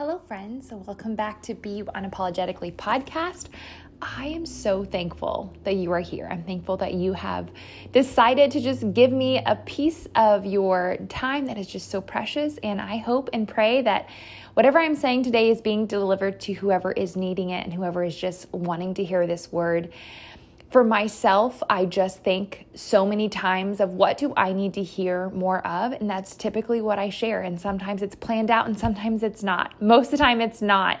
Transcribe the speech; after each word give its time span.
Hello, 0.00 0.16
friends. 0.16 0.72
Welcome 0.72 1.14
back 1.14 1.42
to 1.42 1.52
Be 1.52 1.82
Unapologetically 1.82 2.74
podcast. 2.74 3.48
I 4.00 4.28
am 4.28 4.46
so 4.46 4.82
thankful 4.82 5.54
that 5.64 5.74
you 5.74 5.92
are 5.92 6.00
here. 6.00 6.26
I'm 6.30 6.42
thankful 6.42 6.78
that 6.78 6.94
you 6.94 7.12
have 7.12 7.50
decided 7.92 8.50
to 8.52 8.62
just 8.62 8.94
give 8.94 9.12
me 9.12 9.42
a 9.44 9.56
piece 9.56 10.08
of 10.14 10.46
your 10.46 10.96
time 11.10 11.44
that 11.48 11.58
is 11.58 11.66
just 11.66 11.90
so 11.90 12.00
precious. 12.00 12.56
And 12.62 12.80
I 12.80 12.96
hope 12.96 13.28
and 13.34 13.46
pray 13.46 13.82
that 13.82 14.08
whatever 14.54 14.78
I'm 14.78 14.96
saying 14.96 15.24
today 15.24 15.50
is 15.50 15.60
being 15.60 15.84
delivered 15.84 16.40
to 16.40 16.54
whoever 16.54 16.92
is 16.92 17.14
needing 17.14 17.50
it 17.50 17.62
and 17.66 17.74
whoever 17.74 18.02
is 18.02 18.16
just 18.16 18.50
wanting 18.54 18.94
to 18.94 19.04
hear 19.04 19.26
this 19.26 19.52
word 19.52 19.92
for 20.70 20.84
myself, 20.84 21.64
I 21.68 21.84
just 21.84 22.22
think 22.22 22.66
so 22.76 23.04
many 23.04 23.28
times 23.28 23.80
of 23.80 23.90
what 23.90 24.18
do 24.18 24.32
I 24.36 24.52
need 24.52 24.74
to 24.74 24.84
hear 24.84 25.28
more 25.30 25.66
of? 25.66 25.90
And 25.92 26.08
that's 26.08 26.36
typically 26.36 26.80
what 26.80 26.96
I 26.96 27.10
share. 27.10 27.42
And 27.42 27.60
sometimes 27.60 28.02
it's 28.02 28.14
planned 28.14 28.52
out 28.52 28.66
and 28.66 28.78
sometimes 28.78 29.24
it's 29.24 29.42
not. 29.42 29.82
Most 29.82 30.06
of 30.06 30.10
the 30.12 30.16
time, 30.18 30.40
it's 30.40 30.62
not. 30.62 31.00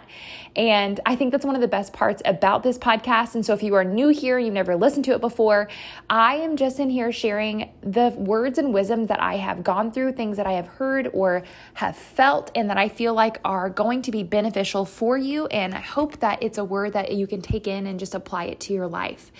And 0.56 0.98
I 1.06 1.14
think 1.14 1.30
that's 1.30 1.44
one 1.44 1.54
of 1.54 1.60
the 1.60 1.68
best 1.68 1.92
parts 1.92 2.20
about 2.24 2.64
this 2.64 2.78
podcast. 2.78 3.36
And 3.36 3.46
so 3.46 3.54
if 3.54 3.62
you 3.62 3.74
are 3.74 3.84
new 3.84 4.08
here, 4.08 4.40
you've 4.40 4.52
never 4.52 4.74
listened 4.74 5.04
to 5.04 5.12
it 5.12 5.20
before, 5.20 5.68
I 6.08 6.34
am 6.36 6.56
just 6.56 6.80
in 6.80 6.90
here 6.90 7.12
sharing 7.12 7.70
the 7.80 8.08
words 8.16 8.58
and 8.58 8.74
wisdom 8.74 9.06
that 9.06 9.22
I 9.22 9.36
have 9.36 9.62
gone 9.62 9.92
through, 9.92 10.12
things 10.12 10.36
that 10.36 10.48
I 10.48 10.52
have 10.52 10.66
heard 10.66 11.08
or 11.12 11.44
have 11.74 11.96
felt, 11.96 12.50
and 12.56 12.68
that 12.70 12.76
I 12.76 12.88
feel 12.88 13.14
like 13.14 13.38
are 13.44 13.70
going 13.70 14.02
to 14.02 14.10
be 14.10 14.24
beneficial 14.24 14.84
for 14.84 15.16
you. 15.16 15.46
And 15.46 15.74
I 15.74 15.80
hope 15.80 16.18
that 16.18 16.42
it's 16.42 16.58
a 16.58 16.64
word 16.64 16.94
that 16.94 17.12
you 17.12 17.28
can 17.28 17.40
take 17.40 17.68
in 17.68 17.86
and 17.86 18.00
just 18.00 18.16
apply 18.16 18.46
it 18.46 18.58
to 18.60 18.72
your 18.72 18.88
life. 18.88 19.30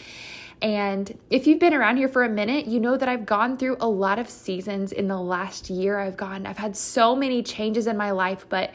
And 0.63 1.19
if 1.31 1.47
you've 1.47 1.59
been 1.59 1.73
around 1.73 1.97
here 1.97 2.09
for 2.09 2.23
a 2.23 2.29
minute, 2.29 2.67
you 2.67 2.81
know 2.81 2.97
that 2.97 3.09
I've 3.09 3.25
gone 3.25 3.57
through 3.57 3.79
a 3.81 3.89
lot 3.89 4.19
of 4.19 4.29
seasons 4.29 4.93
in 4.93 5.09
the 5.09 5.19
last 5.19 5.71
year. 5.71 5.99
I've 5.99 6.19
gone, 6.19 6.47
I've 6.47 6.59
had 6.59 6.77
so 6.77 7.17
many 7.17 7.43
changes 7.43 7.87
in 7.87 7.97
my 7.97 8.11
life, 8.11 8.45
but 8.49 8.73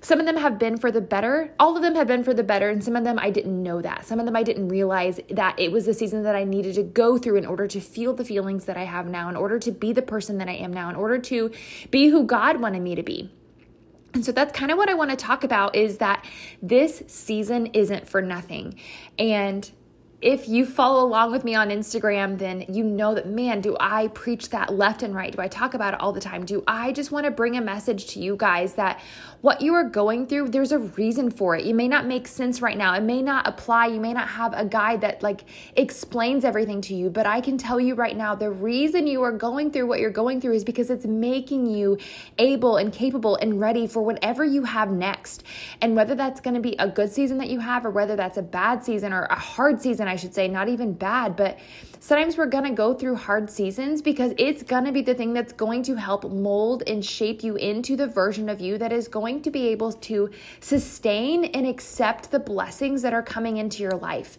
some 0.00 0.18
of 0.18 0.24
them 0.24 0.36
have 0.36 0.58
been 0.58 0.78
for 0.78 0.90
the 0.90 1.02
better. 1.02 1.52
All 1.58 1.76
of 1.76 1.82
them 1.82 1.94
have 1.94 2.06
been 2.06 2.24
for 2.24 2.32
the 2.32 2.42
better, 2.42 2.70
and 2.70 2.82
some 2.82 2.96
of 2.96 3.04
them 3.04 3.18
I 3.18 3.30
didn't 3.30 3.62
know 3.62 3.82
that. 3.82 4.06
Some 4.06 4.18
of 4.18 4.24
them 4.24 4.34
I 4.34 4.44
didn't 4.44 4.68
realize 4.68 5.20
that 5.30 5.58
it 5.58 5.70
was 5.72 5.84
the 5.84 5.92
season 5.92 6.22
that 6.22 6.34
I 6.34 6.44
needed 6.44 6.76
to 6.76 6.82
go 6.82 7.18
through 7.18 7.36
in 7.36 7.44
order 7.44 7.66
to 7.66 7.80
feel 7.80 8.14
the 8.14 8.24
feelings 8.24 8.64
that 8.64 8.78
I 8.78 8.84
have 8.84 9.06
now, 9.06 9.28
in 9.28 9.36
order 9.36 9.58
to 9.58 9.72
be 9.72 9.92
the 9.92 10.02
person 10.02 10.38
that 10.38 10.48
I 10.48 10.54
am 10.54 10.72
now, 10.72 10.88
in 10.88 10.96
order 10.96 11.18
to 11.18 11.50
be 11.90 12.08
who 12.08 12.24
God 12.24 12.60
wanted 12.60 12.80
me 12.80 12.94
to 12.94 13.02
be. 13.02 13.30
And 14.14 14.24
so 14.24 14.32
that's 14.32 14.56
kind 14.56 14.70
of 14.70 14.78
what 14.78 14.88
I 14.88 14.94
want 14.94 15.10
to 15.10 15.16
talk 15.16 15.44
about 15.44 15.76
is 15.76 15.98
that 15.98 16.24
this 16.62 17.02
season 17.06 17.66
isn't 17.74 18.08
for 18.08 18.22
nothing. 18.22 18.78
And 19.18 19.70
if 20.22 20.48
you 20.48 20.64
follow 20.64 21.04
along 21.04 21.30
with 21.30 21.44
me 21.44 21.54
on 21.54 21.68
Instagram, 21.68 22.38
then 22.38 22.64
you 22.68 22.82
know 22.82 23.14
that, 23.14 23.26
man, 23.26 23.60
do 23.60 23.76
I 23.78 24.08
preach 24.08 24.48
that 24.48 24.72
left 24.72 25.02
and 25.02 25.14
right? 25.14 25.30
Do 25.30 25.42
I 25.42 25.48
talk 25.48 25.74
about 25.74 25.92
it 25.92 26.00
all 26.00 26.12
the 26.12 26.20
time? 26.20 26.46
Do 26.46 26.64
I 26.66 26.92
just 26.92 27.10
want 27.10 27.26
to 27.26 27.30
bring 27.30 27.56
a 27.56 27.60
message 27.60 28.06
to 28.08 28.20
you 28.20 28.34
guys 28.34 28.74
that 28.74 29.00
what 29.42 29.60
you 29.60 29.74
are 29.74 29.84
going 29.84 30.26
through, 30.26 30.48
there's 30.48 30.72
a 30.72 30.78
reason 30.78 31.30
for 31.30 31.54
it. 31.54 31.64
You 31.64 31.74
may 31.74 31.86
not 31.86 32.06
make 32.06 32.26
sense 32.26 32.62
right 32.62 32.76
now. 32.76 32.94
It 32.94 33.02
may 33.02 33.20
not 33.20 33.46
apply. 33.46 33.88
You 33.88 34.00
may 34.00 34.14
not 34.14 34.28
have 34.28 34.54
a 34.54 34.64
guide 34.64 35.02
that 35.02 35.22
like 35.22 35.42
explains 35.76 36.44
everything 36.44 36.80
to 36.82 36.94
you, 36.94 37.10
but 37.10 37.26
I 37.26 37.42
can 37.42 37.58
tell 37.58 37.78
you 37.78 37.94
right 37.94 38.16
now 38.16 38.34
the 38.34 38.50
reason 38.50 39.06
you 39.06 39.22
are 39.22 39.32
going 39.32 39.70
through 39.70 39.86
what 39.86 40.00
you're 40.00 40.10
going 40.10 40.40
through 40.40 40.54
is 40.54 40.64
because 40.64 40.88
it's 40.88 41.04
making 41.04 41.66
you 41.66 41.98
able 42.38 42.78
and 42.78 42.92
capable 42.92 43.36
and 43.36 43.60
ready 43.60 43.86
for 43.86 44.02
whatever 44.02 44.44
you 44.44 44.64
have 44.64 44.90
next. 44.90 45.44
And 45.80 45.94
whether 45.94 46.14
that's 46.14 46.40
going 46.40 46.54
to 46.54 46.60
be 46.60 46.74
a 46.78 46.88
good 46.88 47.12
season 47.12 47.38
that 47.38 47.50
you 47.50 47.60
have 47.60 47.84
or 47.84 47.90
whether 47.90 48.16
that's 48.16 48.38
a 48.38 48.42
bad 48.42 48.82
season 48.82 49.12
or 49.12 49.24
a 49.24 49.38
hard 49.38 49.80
season 49.80 50.05
season, 50.06 50.12
I 50.12 50.16
should 50.16 50.34
say, 50.34 50.48
not 50.48 50.68
even 50.68 50.92
bad, 50.92 51.36
but 51.36 51.58
sometimes 52.00 52.36
we're 52.36 52.46
gonna 52.46 52.72
go 52.72 52.94
through 52.94 53.16
hard 53.16 53.50
seasons 53.50 54.02
because 54.02 54.32
it's 54.38 54.62
gonna 54.62 54.92
be 54.92 55.02
the 55.02 55.14
thing 55.14 55.34
that's 55.34 55.52
going 55.52 55.82
to 55.84 55.96
help 55.96 56.24
mold 56.30 56.82
and 56.86 57.04
shape 57.04 57.42
you 57.42 57.56
into 57.56 57.96
the 57.96 58.06
version 58.06 58.48
of 58.48 58.60
you 58.60 58.78
that 58.78 58.92
is 58.92 59.08
going 59.08 59.42
to 59.42 59.50
be 59.50 59.68
able 59.68 59.92
to 59.92 60.30
sustain 60.60 61.46
and 61.46 61.66
accept 61.66 62.30
the 62.30 62.38
blessings 62.38 63.02
that 63.02 63.12
are 63.12 63.22
coming 63.22 63.56
into 63.56 63.82
your 63.82 63.96
life. 63.96 64.38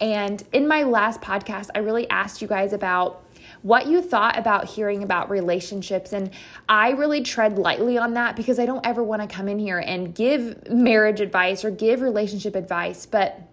And 0.00 0.42
in 0.52 0.68
my 0.68 0.84
last 0.84 1.20
podcast, 1.20 1.70
I 1.74 1.80
really 1.80 2.08
asked 2.10 2.40
you 2.42 2.48
guys 2.48 2.72
about 2.72 3.24
what 3.62 3.86
you 3.86 4.00
thought 4.00 4.38
about 4.38 4.66
hearing 4.66 5.02
about 5.02 5.28
relationships. 5.28 6.12
And 6.12 6.30
I 6.68 6.90
really 6.90 7.22
tread 7.22 7.58
lightly 7.58 7.98
on 7.98 8.14
that 8.14 8.36
because 8.36 8.58
I 8.58 8.66
don't 8.66 8.84
ever 8.86 9.02
want 9.02 9.22
to 9.22 9.28
come 9.28 9.48
in 9.48 9.58
here 9.58 9.78
and 9.78 10.14
give 10.14 10.70
marriage 10.70 11.20
advice 11.20 11.64
or 11.64 11.70
give 11.70 12.00
relationship 12.00 12.54
advice. 12.54 13.06
But 13.06 13.49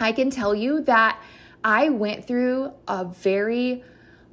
I 0.00 0.12
can 0.12 0.30
tell 0.30 0.54
you 0.54 0.82
that 0.82 1.20
I 1.62 1.88
went 1.88 2.26
through 2.26 2.72
a 2.86 3.04
very 3.04 3.84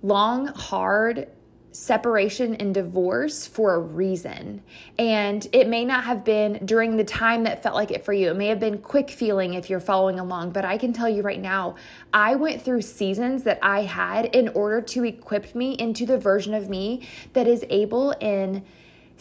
long, 0.02 0.48
hard 0.48 1.28
separation 1.72 2.56
and 2.56 2.74
divorce 2.74 3.48
for 3.48 3.76
a 3.76 3.80
reason. 3.80 4.62
And 5.00 5.48
it 5.54 5.70
may 5.70 5.86
not 5.86 6.04
have 6.04 6.26
been 6.26 6.66
during 6.66 6.98
the 6.98 7.04
time 7.04 7.44
that 7.46 7.64
felt 7.64 7.76
like 7.76 7.92
it 7.92 8.04
for 8.04 8.12
you. 8.12 8.32
It 8.32 8.36
may 8.36 8.48
have 8.48 8.60
been 8.60 8.80
quick 8.80 9.10
feeling 9.10 9.54
if 9.54 9.70
you're 9.70 9.80
following 9.80 10.20
along, 10.20 10.52
but 10.52 10.66
I 10.66 10.78
can 10.78 10.92
tell 10.92 11.08
you 11.08 11.22
right 11.22 11.40
now, 11.40 11.76
I 12.12 12.36
went 12.36 12.62
through 12.62 12.82
seasons 12.82 13.44
that 13.44 13.60
I 13.62 13.84
had 13.84 14.26
in 14.36 14.50
order 14.50 14.82
to 14.82 15.06
equip 15.06 15.56
me 15.56 15.74
into 15.74 16.06
the 16.06 16.18
version 16.18 16.54
of 16.54 16.70
me 16.70 17.08
that 17.34 17.48
is 17.48 17.64
able 17.70 18.12
in 18.20 18.64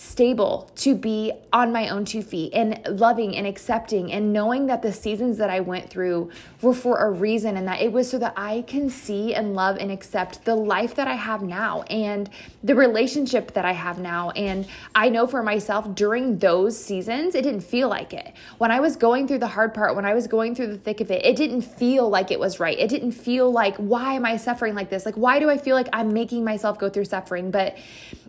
stable 0.00 0.70
to 0.74 0.94
be 0.94 1.30
on 1.52 1.70
my 1.70 1.90
own 1.90 2.06
two 2.06 2.22
feet 2.22 2.54
and 2.54 2.80
loving 2.88 3.36
and 3.36 3.46
accepting 3.46 4.10
and 4.10 4.32
knowing 4.32 4.66
that 4.66 4.80
the 4.80 4.90
seasons 4.90 5.36
that 5.36 5.50
I 5.50 5.60
went 5.60 5.90
through 5.90 6.30
were 6.62 6.72
for 6.72 6.96
a 6.96 7.10
reason 7.10 7.58
and 7.58 7.68
that 7.68 7.82
it 7.82 7.92
was 7.92 8.08
so 8.08 8.18
that 8.18 8.32
I 8.34 8.62
can 8.62 8.88
see 8.88 9.34
and 9.34 9.54
love 9.54 9.76
and 9.76 9.90
accept 9.90 10.46
the 10.46 10.54
life 10.54 10.94
that 10.94 11.06
I 11.06 11.16
have 11.16 11.42
now 11.42 11.82
and 11.82 12.30
the 12.64 12.74
relationship 12.74 13.52
that 13.52 13.66
I 13.66 13.72
have 13.72 13.98
now. 13.98 14.30
And 14.30 14.66
I 14.94 15.10
know 15.10 15.26
for 15.26 15.42
myself 15.42 15.94
during 15.94 16.38
those 16.38 16.82
seasons, 16.82 17.34
it 17.34 17.42
didn't 17.42 17.60
feel 17.60 17.90
like 17.90 18.14
it. 18.14 18.32
When 18.56 18.70
I 18.70 18.80
was 18.80 18.96
going 18.96 19.28
through 19.28 19.40
the 19.40 19.48
hard 19.48 19.74
part, 19.74 19.96
when 19.96 20.06
I 20.06 20.14
was 20.14 20.26
going 20.26 20.54
through 20.54 20.68
the 20.68 20.78
thick 20.78 21.02
of 21.02 21.10
it, 21.10 21.26
it 21.26 21.36
didn't 21.36 21.60
feel 21.60 22.08
like 22.08 22.30
it 22.30 22.40
was 22.40 22.58
right. 22.58 22.78
It 22.78 22.88
didn't 22.88 23.12
feel 23.12 23.52
like, 23.52 23.76
why 23.76 24.14
am 24.14 24.24
I 24.24 24.38
suffering 24.38 24.74
like 24.74 24.88
this? 24.88 25.04
Like, 25.04 25.16
why 25.16 25.40
do 25.40 25.50
I 25.50 25.58
feel 25.58 25.76
like 25.76 25.90
I'm 25.92 26.14
making 26.14 26.42
myself 26.42 26.78
go 26.78 26.88
through 26.88 27.04
suffering? 27.04 27.50
But 27.50 27.76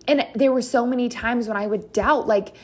and 0.08 0.28
there 0.36 0.52
were 0.52 0.62
so 0.62 0.86
many 0.86 1.10
times 1.10 1.48
when 1.48 1.58
I 1.58 1.68
would 1.68 1.94
doubt, 1.94 2.28
like, 2.28 2.56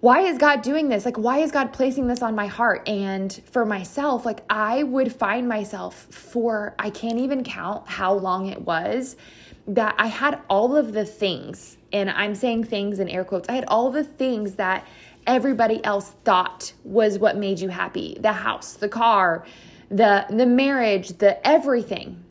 why 0.00 0.22
is 0.22 0.36
God 0.36 0.62
doing 0.62 0.88
this? 0.88 1.04
Like, 1.04 1.16
why 1.16 1.38
is 1.38 1.52
God 1.52 1.72
placing 1.72 2.08
this 2.08 2.22
on 2.22 2.34
my 2.34 2.48
heart? 2.48 2.88
And 2.88 3.32
for 3.52 3.64
myself, 3.64 4.26
like, 4.26 4.40
I 4.50 4.82
would 4.82 5.14
find 5.14 5.48
myself 5.48 5.94
for, 5.94 6.74
I 6.76 6.90
can't 6.90 7.20
even 7.20 7.44
count 7.44 7.88
how 7.88 8.14
long 8.14 8.46
it 8.46 8.62
was 8.62 9.14
that 9.68 9.94
I 9.98 10.08
had 10.08 10.40
all 10.50 10.76
of 10.76 10.92
the 10.92 11.04
things, 11.04 11.76
and 11.92 12.10
I'm 12.10 12.34
saying 12.34 12.64
things 12.64 12.98
in 12.98 13.08
air 13.08 13.24
quotes, 13.24 13.48
I 13.48 13.52
had 13.52 13.64
all 13.68 13.90
the 13.90 14.02
things 14.02 14.56
that 14.56 14.84
everybody 15.24 15.84
else 15.84 16.16
thought 16.24 16.72
was 16.82 17.18
what 17.18 17.36
made 17.36 17.60
you 17.60 17.68
happy 17.68 18.16
the 18.18 18.32
house, 18.32 18.72
the 18.72 18.88
car, 18.88 19.46
the, 19.88 20.26
the 20.30 20.46
marriage, 20.46 21.10
the 21.18 21.46
everything. 21.46 22.24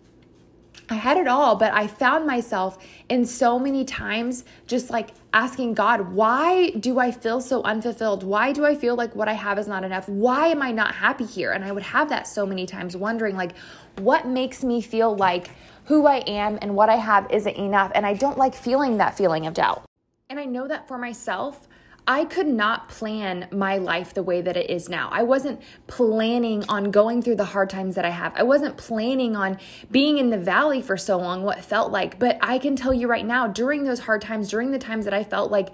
I 0.92 0.96
had 0.96 1.16
it 1.16 1.26
all, 1.26 1.56
but 1.56 1.74
I 1.74 1.88
found 1.88 2.28
myself 2.28 2.78
in 3.08 3.26
so 3.26 3.58
many 3.58 3.86
times 3.86 4.44
just 4.68 4.90
like 4.90 5.12
asking 5.32 5.74
God, 5.74 6.12
why 6.12 6.72
do 6.72 7.00
I 7.00 7.12
feel 7.12 7.40
so 7.40 7.64
unfulfilled? 7.64 8.24
Why 8.24 8.52
do 8.52 8.66
I 8.66 8.76
feel 8.76 8.96
like 8.96 9.16
what 9.16 9.30
I 9.30 9.34
have 9.34 9.58
is 9.58 9.70
not 9.70 9.86
enough? 9.86 10.10
Why 10.10 10.48
am 10.48 10.62
I 10.62 10.74
not 10.74 10.94
happy 10.94 11.24
here? 11.26 11.54
And 11.54 11.64
I 11.64 11.72
would 11.72 11.84
have 11.84 12.10
that 12.10 12.28
so 12.28 12.46
many 12.46 12.66
times 12.66 12.98
wondering 12.98 13.38
like 13.38 13.54
what 14.00 14.28
makes 14.28 14.66
me 14.66 14.82
feel 14.82 15.16
like 15.16 15.52
who 15.86 16.08
I 16.08 16.18
am 16.28 16.60
and 16.62 16.76
what 16.76 16.90
I 16.90 16.96
have 16.98 17.26
isn't 17.32 17.56
enough 17.56 17.94
and 17.96 18.06
I 18.06 18.14
don't 18.14 18.38
like 18.38 18.54
feeling 18.54 18.98
that 18.98 19.18
feeling 19.18 19.48
of 19.48 19.54
doubt. 19.54 19.86
And 20.30 20.42
I 20.42 20.46
know 20.46 20.68
that 20.68 20.90
for 20.90 20.98
myself, 20.98 21.70
I 22.12 22.26
could 22.26 22.48
not 22.48 22.90
plan 22.90 23.48
my 23.54 23.78
life 23.78 24.14
the 24.14 24.22
way 24.22 24.42
that 24.42 24.58
it 24.58 24.70
is 24.70 24.90
now. 24.90 25.08
I 25.14 25.24
wasn't 25.24 25.62
planning 25.88 26.66
on 26.68 26.92
going 26.92 27.22
through 27.22 27.38
the 27.38 27.46
hard 27.46 27.70
times 27.70 27.96
that 27.96 28.04
I 28.04 28.10
have. 28.10 28.34
I 28.36 28.44
wasn't 28.44 28.76
planning 28.76 29.38
on 29.38 29.58
being 29.90 30.18
in 30.18 30.30
the 30.30 30.38
valley 30.38 30.82
for 30.82 30.98
so 30.98 31.18
long, 31.18 31.42
what 31.42 31.64
felt 31.64 31.90
like. 31.90 32.20
But 32.20 32.38
I 32.42 32.58
can 32.60 32.76
tell 32.76 32.94
you 32.94 33.08
right 33.08 33.26
now, 33.26 33.48
during 33.48 33.86
those 33.86 34.02
hard 34.02 34.22
times, 34.22 34.50
during 34.50 34.72
the 34.72 34.78
times 34.78 35.06
that 35.06 35.14
I 35.14 35.24
felt 35.24 35.52
like, 35.52 35.74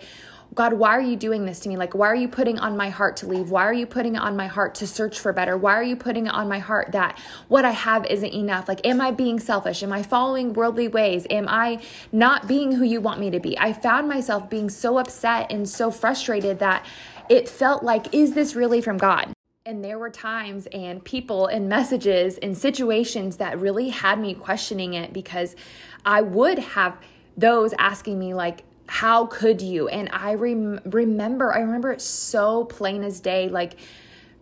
God, 0.56 0.74
why 0.74 0.90
are 0.90 1.02
you 1.02 1.16
doing 1.16 1.46
this 1.46 1.60
to 1.62 1.70
me? 1.70 1.78
Like, 1.78 1.94
why 1.94 2.08
are 2.08 2.16
you 2.16 2.28
putting 2.28 2.58
on 2.58 2.76
my 2.76 2.90
heart 2.90 3.18
to 3.18 3.28
leave? 3.28 3.52
Why 3.52 3.64
are 3.64 3.74
you 3.74 3.86
putting 3.86 4.16
it 4.16 4.20
on 4.20 4.36
my 4.36 4.48
heart 4.48 4.74
to 4.76 4.88
search 4.88 5.20
for 5.20 5.32
better? 5.32 5.56
Why 5.56 5.76
are 5.76 5.84
you 5.84 5.96
putting 5.96 6.26
it 6.26 6.34
on 6.34 6.48
my 6.48 6.60
heart 6.60 6.94
that 6.94 7.20
what 7.48 7.64
I 7.64 7.72
have 7.72 8.06
isn't 8.06 8.34
enough? 8.34 8.68
Like, 8.68 8.86
am 8.86 9.00
I 9.00 9.12
being 9.12 9.40
selfish? 9.40 9.84
Am 9.84 9.94
I 9.94 10.02
following 10.02 10.54
worldly 10.54 10.88
ways? 10.88 11.28
Am 11.30 11.48
I 11.48 11.82
not 12.12 12.48
being 12.48 12.72
who 12.72 12.84
you 12.84 13.02
want 13.02 13.20
me 13.20 13.30
to 13.30 13.40
be? 13.40 13.58
I 13.60 13.74
found 13.74 14.08
myself 14.08 14.50
being 14.50 14.70
so 14.70 14.98
upset 14.98 15.52
and 15.52 15.70
so 15.70 15.92
frustrated 15.92 16.60
that 16.60 16.86
it 17.30 17.48
felt 17.48 17.84
like, 17.84 18.14
is 18.14 18.34
this 18.34 18.56
really 18.56 18.82
from 18.82 18.98
God? 18.98 19.32
And 19.66 19.84
there 19.84 20.00
were 20.00 20.10
times 20.10 20.66
and 20.68 21.04
people 21.04 21.48
and 21.48 21.68
messages 21.68 22.38
and 22.38 22.58
situations 22.58 23.36
that 23.38 23.60
really 23.60 23.90
had 23.90 24.18
me 24.18 24.34
questioning 24.34 24.94
it 24.94 25.12
because 25.12 25.58
I 26.06 26.22
would 26.22 26.58
have 26.58 26.98
those 27.36 27.74
asking 27.78 28.18
me, 28.18 28.34
like, 28.34 28.64
how 28.88 29.26
could 29.26 29.62
you? 29.62 29.88
And 29.88 30.10
I 30.12 30.34
rem- 30.34 30.82
remember, 30.86 31.54
I 31.54 31.60
remember 31.60 31.92
it 31.92 32.02
so 32.02 32.66
plain 32.66 33.04
as 33.04 33.20
day, 33.20 33.50
like 33.50 33.76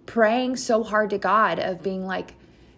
praying 0.06 0.58
so 0.58 0.84
hard 0.84 1.10
to 1.12 1.18
God 1.18 1.60
of 1.60 1.82
being 1.82 2.06
like, 2.06 2.34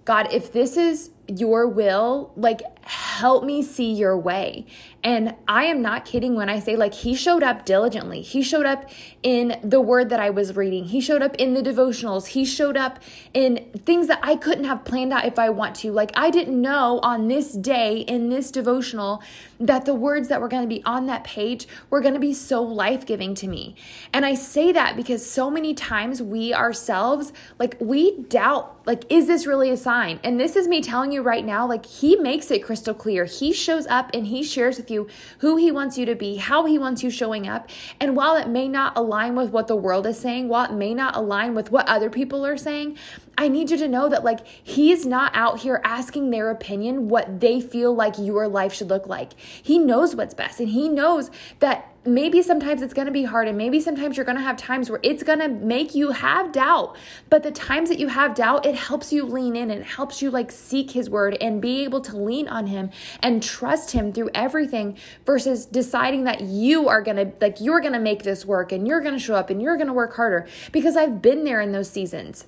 God, 0.05 0.31
if 0.31 0.51
this 0.51 0.77
is 0.77 1.11
your 1.27 1.67
will, 1.67 2.31
like 2.35 2.61
help 2.87 3.43
me 3.43 3.61
see 3.61 3.91
your 3.91 4.17
way. 4.17 4.65
And 5.03 5.35
I 5.47 5.65
am 5.65 5.81
not 5.81 6.05
kidding 6.05 6.35
when 6.35 6.49
I 6.49 6.59
say, 6.59 6.75
like, 6.75 6.93
he 6.93 7.15
showed 7.15 7.43
up 7.43 7.65
diligently. 7.65 8.21
He 8.21 8.41
showed 8.41 8.65
up 8.65 8.89
in 9.23 9.57
the 9.63 9.79
word 9.79 10.09
that 10.09 10.19
I 10.19 10.31
was 10.31 10.55
reading. 10.55 10.85
He 10.85 10.99
showed 10.99 11.21
up 11.21 11.35
in 11.35 11.53
the 11.53 11.61
devotionals. 11.61 12.27
He 12.27 12.43
showed 12.43 12.75
up 12.75 12.99
in 13.33 13.69
things 13.85 14.07
that 14.07 14.19
I 14.21 14.35
couldn't 14.35 14.65
have 14.65 14.83
planned 14.83 15.13
out 15.13 15.23
if 15.23 15.39
I 15.39 15.49
want 15.49 15.75
to. 15.77 15.91
Like, 15.91 16.11
I 16.15 16.29
didn't 16.29 16.59
know 16.59 16.99
on 17.03 17.27
this 17.27 17.53
day 17.53 17.99
in 17.99 18.29
this 18.29 18.51
devotional 18.51 19.21
that 19.59 19.85
the 19.85 19.93
words 19.93 20.27
that 20.27 20.41
were 20.41 20.49
going 20.49 20.63
to 20.63 20.67
be 20.67 20.83
on 20.83 21.05
that 21.05 21.23
page 21.23 21.67
were 21.89 22.01
going 22.01 22.15
to 22.15 22.19
be 22.19 22.33
so 22.33 22.61
life 22.61 23.05
giving 23.05 23.33
to 23.35 23.47
me. 23.47 23.75
And 24.11 24.25
I 24.25 24.35
say 24.35 24.71
that 24.73 24.97
because 24.97 25.25
so 25.25 25.49
many 25.49 25.73
times 25.73 26.21
we 26.21 26.53
ourselves, 26.53 27.31
like, 27.59 27.77
we 27.79 28.23
doubt, 28.23 28.81
like, 28.85 29.05
is 29.09 29.27
this 29.27 29.47
really 29.47 29.69
a 29.69 29.77
sign? 29.77 30.19
And 30.23 30.39
this 30.39 30.55
is 30.55 30.67
me 30.67 30.81
telling 30.81 31.11
you 31.11 31.16
right 31.21 31.45
now, 31.45 31.67
like, 31.67 31.85
he 31.85 32.15
makes 32.15 32.49
it 32.51 32.63
crystal 32.63 32.93
clear. 32.93 33.25
He 33.25 33.53
shows 33.53 33.87
up 33.87 34.09
and 34.13 34.27
he 34.27 34.43
shares 34.43 34.77
with 34.77 34.89
you 34.91 35.07
who 35.39 35.57
he 35.57 35.71
wants 35.71 35.97
you 35.97 36.05
to 36.05 36.15
be, 36.15 36.37
how 36.37 36.65
he 36.65 36.77
wants 36.77 37.03
you 37.03 37.09
showing 37.09 37.47
up. 37.47 37.69
And 37.99 38.15
while 38.15 38.35
it 38.35 38.47
may 38.47 38.67
not 38.67 38.97
align 38.97 39.35
with 39.35 39.51
what 39.51 39.67
the 39.67 39.75
world 39.75 40.07
is 40.07 40.19
saying, 40.19 40.47
while 40.47 40.71
it 40.71 40.75
may 40.75 40.93
not 40.93 41.15
align 41.15 41.55
with 41.55 41.71
what 41.71 41.87
other 41.87 42.09
people 42.09 42.45
are 42.45 42.57
saying, 42.57 42.97
I 43.37 43.47
need 43.49 43.69
you 43.69 43.77
to 43.77 43.87
know 43.87 44.09
that, 44.09 44.23
like, 44.23 44.45
he's 44.47 45.05
not 45.05 45.31
out 45.35 45.59
here 45.59 45.79
asking 45.83 46.31
their 46.31 46.49
opinion 46.49 47.07
what 47.07 47.39
they 47.39 47.61
feel 47.61 47.93
like 47.93 48.15
your 48.17 48.47
life 48.47 48.73
should 48.73 48.89
look 48.89 49.05
like. 49.05 49.33
He 49.39 49.77
knows 49.77 50.15
what's 50.15 50.33
best 50.33 50.59
and 50.59 50.69
he 50.69 50.89
knows 50.89 51.29
that 51.59 51.93
maybe 52.07 52.41
sometimes 52.41 52.81
it's 52.81 52.93
going 52.93 53.05
to 53.05 53.11
be 53.11 53.25
hard 53.25 53.47
and 53.47 53.57
maybe 53.57 53.79
sometimes 53.81 54.15
you're 54.15 54.25
going 54.25 54.37
to 54.37 54.43
have 54.43 54.57
times 54.57 54.89
where 54.89 54.99
it's 55.03 55.23
going 55.23 55.39
to 55.39 55.49
make 55.49 55.93
you 55.93 56.11
have 56.11 56.51
doubt. 56.51 56.95
But 57.29 57.43
the 57.43 57.51
times 57.51 57.89
that 57.89 57.99
you 57.99 58.07
have 58.07 58.33
doubt 58.33 58.65
it 58.65 58.75
helps 58.75 59.11
you 59.11 59.23
lean 59.23 59.55
in 59.55 59.69
and 59.69 59.83
helps 59.83 60.21
you 60.21 60.31
like 60.31 60.51
seek 60.51 60.91
his 60.91 61.09
word 61.09 61.37
and 61.41 61.61
be 61.61 61.83
able 61.83 62.01
to 62.01 62.17
lean 62.17 62.47
on 62.47 62.67
him 62.67 62.89
and 63.21 63.43
trust 63.43 63.91
him 63.91 64.13
through 64.13 64.29
everything 64.33 64.97
versus 65.25 65.65
deciding 65.65 66.23
that 66.23 66.41
you 66.41 66.87
are 66.87 67.01
going 67.01 67.17
to 67.17 67.31
like 67.41 67.59
you're 67.59 67.81
going 67.81 67.93
to 67.93 67.99
make 67.99 68.23
this 68.23 68.45
work 68.45 68.71
and 68.71 68.87
you're 68.87 69.01
going 69.01 69.13
to 69.13 69.19
show 69.19 69.35
up 69.35 69.49
and 69.49 69.61
you're 69.61 69.75
going 69.75 69.87
to 69.87 69.93
work 69.93 70.15
harder. 70.15 70.47
Because 70.71 70.95
I've 70.95 71.21
been 71.21 71.43
there 71.43 71.61
in 71.61 71.71
those 71.71 71.89
seasons 71.89 72.45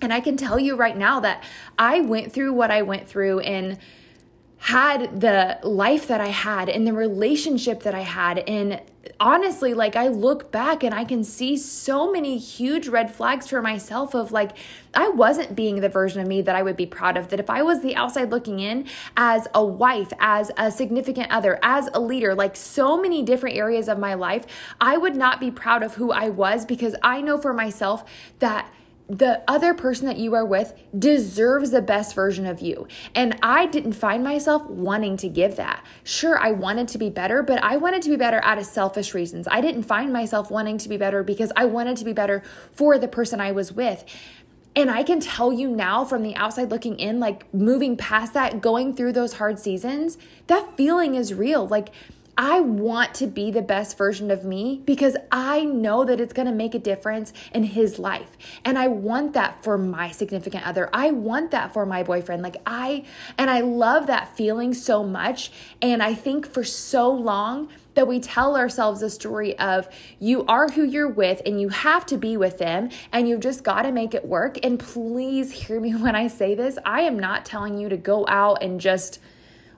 and 0.00 0.12
I 0.12 0.20
can 0.20 0.36
tell 0.36 0.58
you 0.58 0.76
right 0.76 0.96
now 0.96 1.20
that 1.20 1.44
I 1.78 2.00
went 2.00 2.32
through 2.32 2.52
what 2.52 2.70
I 2.70 2.82
went 2.82 3.08
through 3.08 3.40
and 3.40 3.78
had 4.62 5.22
the 5.22 5.58
life 5.62 6.06
that 6.08 6.20
I 6.20 6.28
had 6.28 6.68
and 6.68 6.86
the 6.86 6.92
relationship 6.92 7.82
that 7.84 7.94
I 7.94 8.00
had. 8.00 8.40
And 8.40 8.82
honestly, 9.18 9.72
like 9.72 9.96
I 9.96 10.08
look 10.08 10.52
back 10.52 10.84
and 10.84 10.94
I 10.94 11.02
can 11.04 11.24
see 11.24 11.56
so 11.56 12.12
many 12.12 12.36
huge 12.36 12.86
red 12.86 13.10
flags 13.10 13.48
for 13.48 13.62
myself 13.62 14.14
of 14.14 14.32
like, 14.32 14.50
I 14.92 15.08
wasn't 15.08 15.56
being 15.56 15.80
the 15.80 15.88
version 15.88 16.20
of 16.20 16.28
me 16.28 16.42
that 16.42 16.54
I 16.54 16.62
would 16.62 16.76
be 16.76 16.84
proud 16.84 17.16
of. 17.16 17.28
That 17.28 17.40
if 17.40 17.48
I 17.48 17.62
was 17.62 17.80
the 17.80 17.96
outside 17.96 18.30
looking 18.30 18.60
in 18.60 18.86
as 19.16 19.48
a 19.54 19.64
wife, 19.64 20.12
as 20.20 20.50
a 20.58 20.70
significant 20.70 21.30
other, 21.30 21.58
as 21.62 21.88
a 21.94 22.00
leader, 22.00 22.34
like 22.34 22.54
so 22.54 23.00
many 23.00 23.22
different 23.22 23.56
areas 23.56 23.88
of 23.88 23.98
my 23.98 24.12
life, 24.12 24.44
I 24.78 24.98
would 24.98 25.16
not 25.16 25.40
be 25.40 25.50
proud 25.50 25.82
of 25.82 25.94
who 25.94 26.12
I 26.12 26.28
was 26.28 26.66
because 26.66 26.94
I 27.02 27.22
know 27.22 27.38
for 27.38 27.54
myself 27.54 28.04
that 28.40 28.70
the 29.10 29.42
other 29.48 29.74
person 29.74 30.06
that 30.06 30.18
you 30.18 30.34
are 30.34 30.44
with 30.44 30.72
deserves 30.96 31.72
the 31.72 31.82
best 31.82 32.14
version 32.14 32.46
of 32.46 32.60
you. 32.60 32.86
And 33.12 33.36
I 33.42 33.66
didn't 33.66 33.94
find 33.94 34.22
myself 34.22 34.64
wanting 34.66 35.16
to 35.18 35.28
give 35.28 35.56
that. 35.56 35.84
Sure, 36.04 36.38
I 36.38 36.52
wanted 36.52 36.86
to 36.88 36.98
be 36.98 37.10
better, 37.10 37.42
but 37.42 37.60
I 37.62 37.76
wanted 37.76 38.02
to 38.02 38.08
be 38.08 38.16
better 38.16 38.40
out 38.44 38.58
of 38.58 38.66
selfish 38.66 39.12
reasons. 39.12 39.48
I 39.50 39.60
didn't 39.60 39.82
find 39.82 40.12
myself 40.12 40.48
wanting 40.48 40.78
to 40.78 40.88
be 40.88 40.96
better 40.96 41.24
because 41.24 41.50
I 41.56 41.64
wanted 41.64 41.96
to 41.96 42.04
be 42.04 42.12
better 42.12 42.44
for 42.72 42.98
the 42.98 43.08
person 43.08 43.40
I 43.40 43.50
was 43.50 43.72
with. 43.72 44.04
And 44.76 44.88
I 44.88 45.02
can 45.02 45.18
tell 45.18 45.52
you 45.52 45.68
now 45.68 46.04
from 46.04 46.22
the 46.22 46.36
outside 46.36 46.70
looking 46.70 46.96
in, 47.00 47.18
like 47.18 47.52
moving 47.52 47.96
past 47.96 48.34
that, 48.34 48.60
going 48.60 48.94
through 48.94 49.12
those 49.12 49.34
hard 49.34 49.58
seasons, 49.58 50.16
that 50.46 50.76
feeling 50.76 51.16
is 51.16 51.34
real. 51.34 51.66
Like, 51.66 51.90
I 52.42 52.60
want 52.60 53.12
to 53.16 53.26
be 53.26 53.50
the 53.50 53.60
best 53.60 53.98
version 53.98 54.30
of 54.30 54.46
me 54.46 54.80
because 54.86 55.14
I 55.30 55.62
know 55.62 56.06
that 56.06 56.22
it's 56.22 56.32
going 56.32 56.48
to 56.48 56.54
make 56.54 56.74
a 56.74 56.78
difference 56.78 57.34
in 57.52 57.64
his 57.64 57.98
life. 57.98 58.30
And 58.64 58.78
I 58.78 58.88
want 58.88 59.34
that 59.34 59.62
for 59.62 59.76
my 59.76 60.10
significant 60.10 60.66
other. 60.66 60.88
I 60.90 61.10
want 61.10 61.50
that 61.50 61.74
for 61.74 61.84
my 61.84 62.02
boyfriend. 62.02 62.42
Like 62.42 62.56
I 62.64 63.04
and 63.36 63.50
I 63.50 63.60
love 63.60 64.06
that 64.06 64.38
feeling 64.38 64.72
so 64.72 65.04
much 65.04 65.52
and 65.82 66.02
I 66.02 66.14
think 66.14 66.46
for 66.46 66.64
so 66.64 67.12
long 67.12 67.68
that 67.92 68.08
we 68.08 68.18
tell 68.18 68.56
ourselves 68.56 69.02
a 69.02 69.10
story 69.10 69.58
of 69.58 69.86
you 70.18 70.46
are 70.46 70.70
who 70.70 70.82
you're 70.82 71.10
with 71.10 71.42
and 71.44 71.60
you 71.60 71.68
have 71.68 72.06
to 72.06 72.16
be 72.16 72.38
with 72.38 72.56
them 72.56 72.88
and 73.12 73.28
you've 73.28 73.40
just 73.40 73.64
got 73.64 73.82
to 73.82 73.92
make 73.92 74.14
it 74.14 74.24
work. 74.24 74.58
And 74.64 74.78
please 74.78 75.52
hear 75.52 75.78
me 75.78 75.90
when 75.94 76.16
I 76.16 76.28
say 76.28 76.54
this. 76.54 76.78
I 76.86 77.02
am 77.02 77.18
not 77.18 77.44
telling 77.44 77.76
you 77.76 77.90
to 77.90 77.98
go 77.98 78.24
out 78.26 78.62
and 78.62 78.80
just 78.80 79.18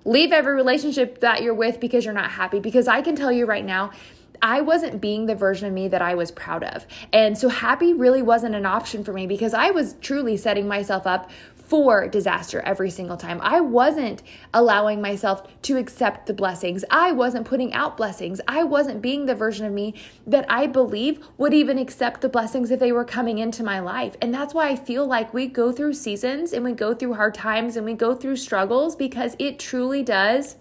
Leave 0.04 0.32
every 0.32 0.54
relationship 0.54 1.20
that 1.20 1.43
you're 1.43 1.54
with 1.54 1.81
because 1.81 2.04
you're 2.04 2.14
not 2.14 2.31
happy. 2.31 2.58
Because 2.60 2.88
I 2.88 3.02
can 3.02 3.16
tell 3.16 3.32
you 3.32 3.46
right 3.46 3.64
now, 3.64 3.93
I 4.44 4.60
wasn't 4.60 5.00
being 5.00 5.26
the 5.26 5.37
version 5.37 5.69
of 5.69 5.72
me 5.72 5.87
that 5.87 6.02
I 6.02 6.16
was 6.16 6.32
proud 6.32 6.64
of. 6.64 6.84
And 7.12 7.38
so 7.38 7.49
happy 7.49 7.93
really 7.93 8.22
wasn't 8.22 8.56
an 8.56 8.66
option 8.66 9.04
for 9.04 9.12
me 9.12 9.28
because 9.28 9.54
I 9.54 9.70
was 9.70 9.94
truly 10.00 10.37
setting 10.37 10.66
myself 10.66 11.06
up 11.06 11.31
for 11.72 12.06
disaster 12.06 12.60
every 12.66 12.90
single 12.90 13.16
time. 13.16 13.40
I 13.42 13.62
wasn't 13.62 14.22
allowing 14.52 15.00
myself 15.00 15.48
to 15.62 15.78
accept 15.78 16.26
the 16.26 16.34
blessings. 16.34 16.84
I 16.90 17.12
wasn't 17.12 17.46
putting 17.46 17.72
out 17.72 17.96
blessings. 17.96 18.42
I 18.46 18.62
wasn't 18.62 19.00
being 19.00 19.24
the 19.24 19.34
version 19.34 19.64
of 19.64 19.72
me 19.72 19.94
that 20.26 20.44
I 20.50 20.66
believe 20.66 21.26
would 21.38 21.54
even 21.54 21.78
accept 21.78 22.20
the 22.20 22.28
blessings 22.28 22.70
if 22.70 22.78
they 22.78 22.92
were 22.92 23.06
coming 23.06 23.38
into 23.38 23.64
my 23.64 23.80
life. 23.80 24.19
And 24.20 24.34
that's 24.34 24.52
why 24.52 24.69
I 24.69 24.76
feel 24.76 25.06
like 25.06 25.32
we 25.32 25.46
go 25.46 25.72
through 25.72 25.94
seasons 25.94 26.52
and 26.52 26.62
we 26.62 26.72
go 26.72 26.92
through 26.94 27.14
hard 27.14 27.32
times 27.32 27.75
and 27.78 27.86
we 27.86 27.94
go 27.94 28.14
through 28.14 28.36
struggles 28.36 28.94
because 28.94 29.34
it 29.38 29.58
truly 29.58 30.02
does 30.02 30.56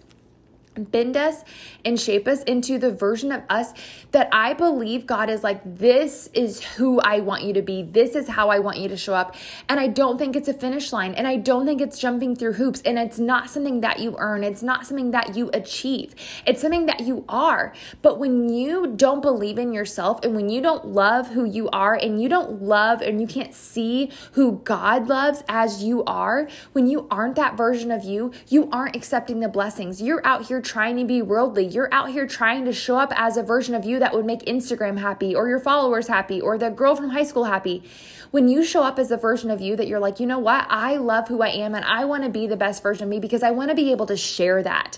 bend 0.89 1.17
us 1.17 1.43
and 1.83 1.99
shape 1.99 2.27
us 2.27 2.43
into 2.43 2.79
the 2.79 2.91
version 2.91 3.31
of 3.31 3.43
us 3.49 3.73
that 4.11 4.29
I 4.31 4.53
believe 4.53 5.05
God 5.05 5.29
is 5.29 5.43
like, 5.43 5.61
this 5.77 6.29
is 6.33 6.61
who 6.61 6.99
I 6.99 7.19
want 7.19 7.43
you 7.43 7.53
to 7.53 7.61
be. 7.61 7.83
This 7.83 8.15
is 8.15 8.27
how 8.27 8.49
I 8.49 8.59
want 8.59 8.77
you 8.77 8.87
to 8.89 8.97
show 8.97 9.13
up. 9.13 9.35
And 9.69 9.79
I 9.79 9.87
don't 9.87 10.17
think 10.17 10.35
it's 10.35 10.47
a 10.47 10.53
finish 10.53 10.91
line. 10.93 11.13
And 11.13 11.27
I 11.27 11.37
don't 11.37 11.65
think 11.65 11.81
it's 11.81 11.99
jumping 11.99 12.35
through 12.35 12.53
hoops. 12.53 12.81
And 12.85 12.97
it's 12.97 13.19
not 13.19 13.49
something 13.49 13.81
that 13.81 13.99
you 13.99 14.15
earn. 14.17 14.43
It's 14.43 14.63
not 14.63 14.85
something 14.85 15.11
that 15.11 15.35
you 15.35 15.49
achieve. 15.53 16.15
It's 16.45 16.61
something 16.61 16.85
that 16.85 17.01
you 17.01 17.25
are. 17.29 17.73
But 18.01 18.19
when 18.19 18.49
you 18.49 18.87
don't 18.87 19.21
believe 19.21 19.57
in 19.57 19.73
yourself 19.73 20.23
and 20.23 20.35
when 20.35 20.49
you 20.49 20.61
don't 20.61 20.87
love 20.87 21.29
who 21.29 21.45
you 21.45 21.69
are 21.69 21.95
and 21.95 22.21
you 22.21 22.29
don't 22.29 22.61
love 22.61 23.01
and 23.01 23.19
you 23.19 23.27
can't 23.27 23.53
see 23.53 24.11
who 24.33 24.61
God 24.63 25.07
loves 25.07 25.43
as 25.47 25.83
you 25.83 26.03
are, 26.05 26.47
when 26.73 26.87
you 26.87 27.07
aren't 27.09 27.35
that 27.35 27.57
version 27.57 27.91
of 27.91 28.03
you, 28.03 28.31
you 28.47 28.69
aren't 28.71 28.95
accepting 28.95 29.39
the 29.39 29.49
blessings. 29.49 30.01
You're 30.01 30.25
out 30.25 30.45
here 30.45 30.61
trying 30.71 30.95
to 30.95 31.03
be 31.03 31.21
worldly. 31.21 31.65
You're 31.65 31.93
out 31.93 32.11
here 32.11 32.25
trying 32.25 32.63
to 32.63 32.71
show 32.71 32.97
up 32.97 33.11
as 33.17 33.35
a 33.35 33.43
version 33.43 33.75
of 33.75 33.83
you 33.83 33.99
that 33.99 34.13
would 34.13 34.25
make 34.25 34.45
Instagram 34.45 34.97
happy 34.97 35.35
or 35.35 35.49
your 35.49 35.59
followers 35.59 36.07
happy 36.07 36.39
or 36.39 36.57
the 36.57 36.69
girl 36.69 36.95
from 36.95 37.09
high 37.09 37.25
school 37.25 37.43
happy. 37.43 37.83
When 38.31 38.47
you 38.47 38.63
show 38.63 38.81
up 38.81 38.97
as 38.97 39.11
a 39.11 39.17
version 39.17 39.51
of 39.51 39.59
you 39.59 39.75
that 39.75 39.89
you're 39.89 39.99
like, 39.99 40.21
you 40.21 40.25
know 40.25 40.39
what? 40.39 40.65
I 40.69 40.95
love 40.95 41.27
who 41.27 41.41
I 41.41 41.49
am 41.49 41.75
and 41.75 41.83
I 41.83 42.05
want 42.05 42.23
to 42.23 42.29
be 42.29 42.47
the 42.47 42.55
best 42.55 42.81
version 42.81 43.03
of 43.03 43.09
me 43.09 43.19
because 43.19 43.43
I 43.43 43.51
want 43.51 43.67
to 43.67 43.75
be 43.75 43.91
able 43.91 44.05
to 44.05 44.15
share 44.15 44.63
that. 44.63 44.97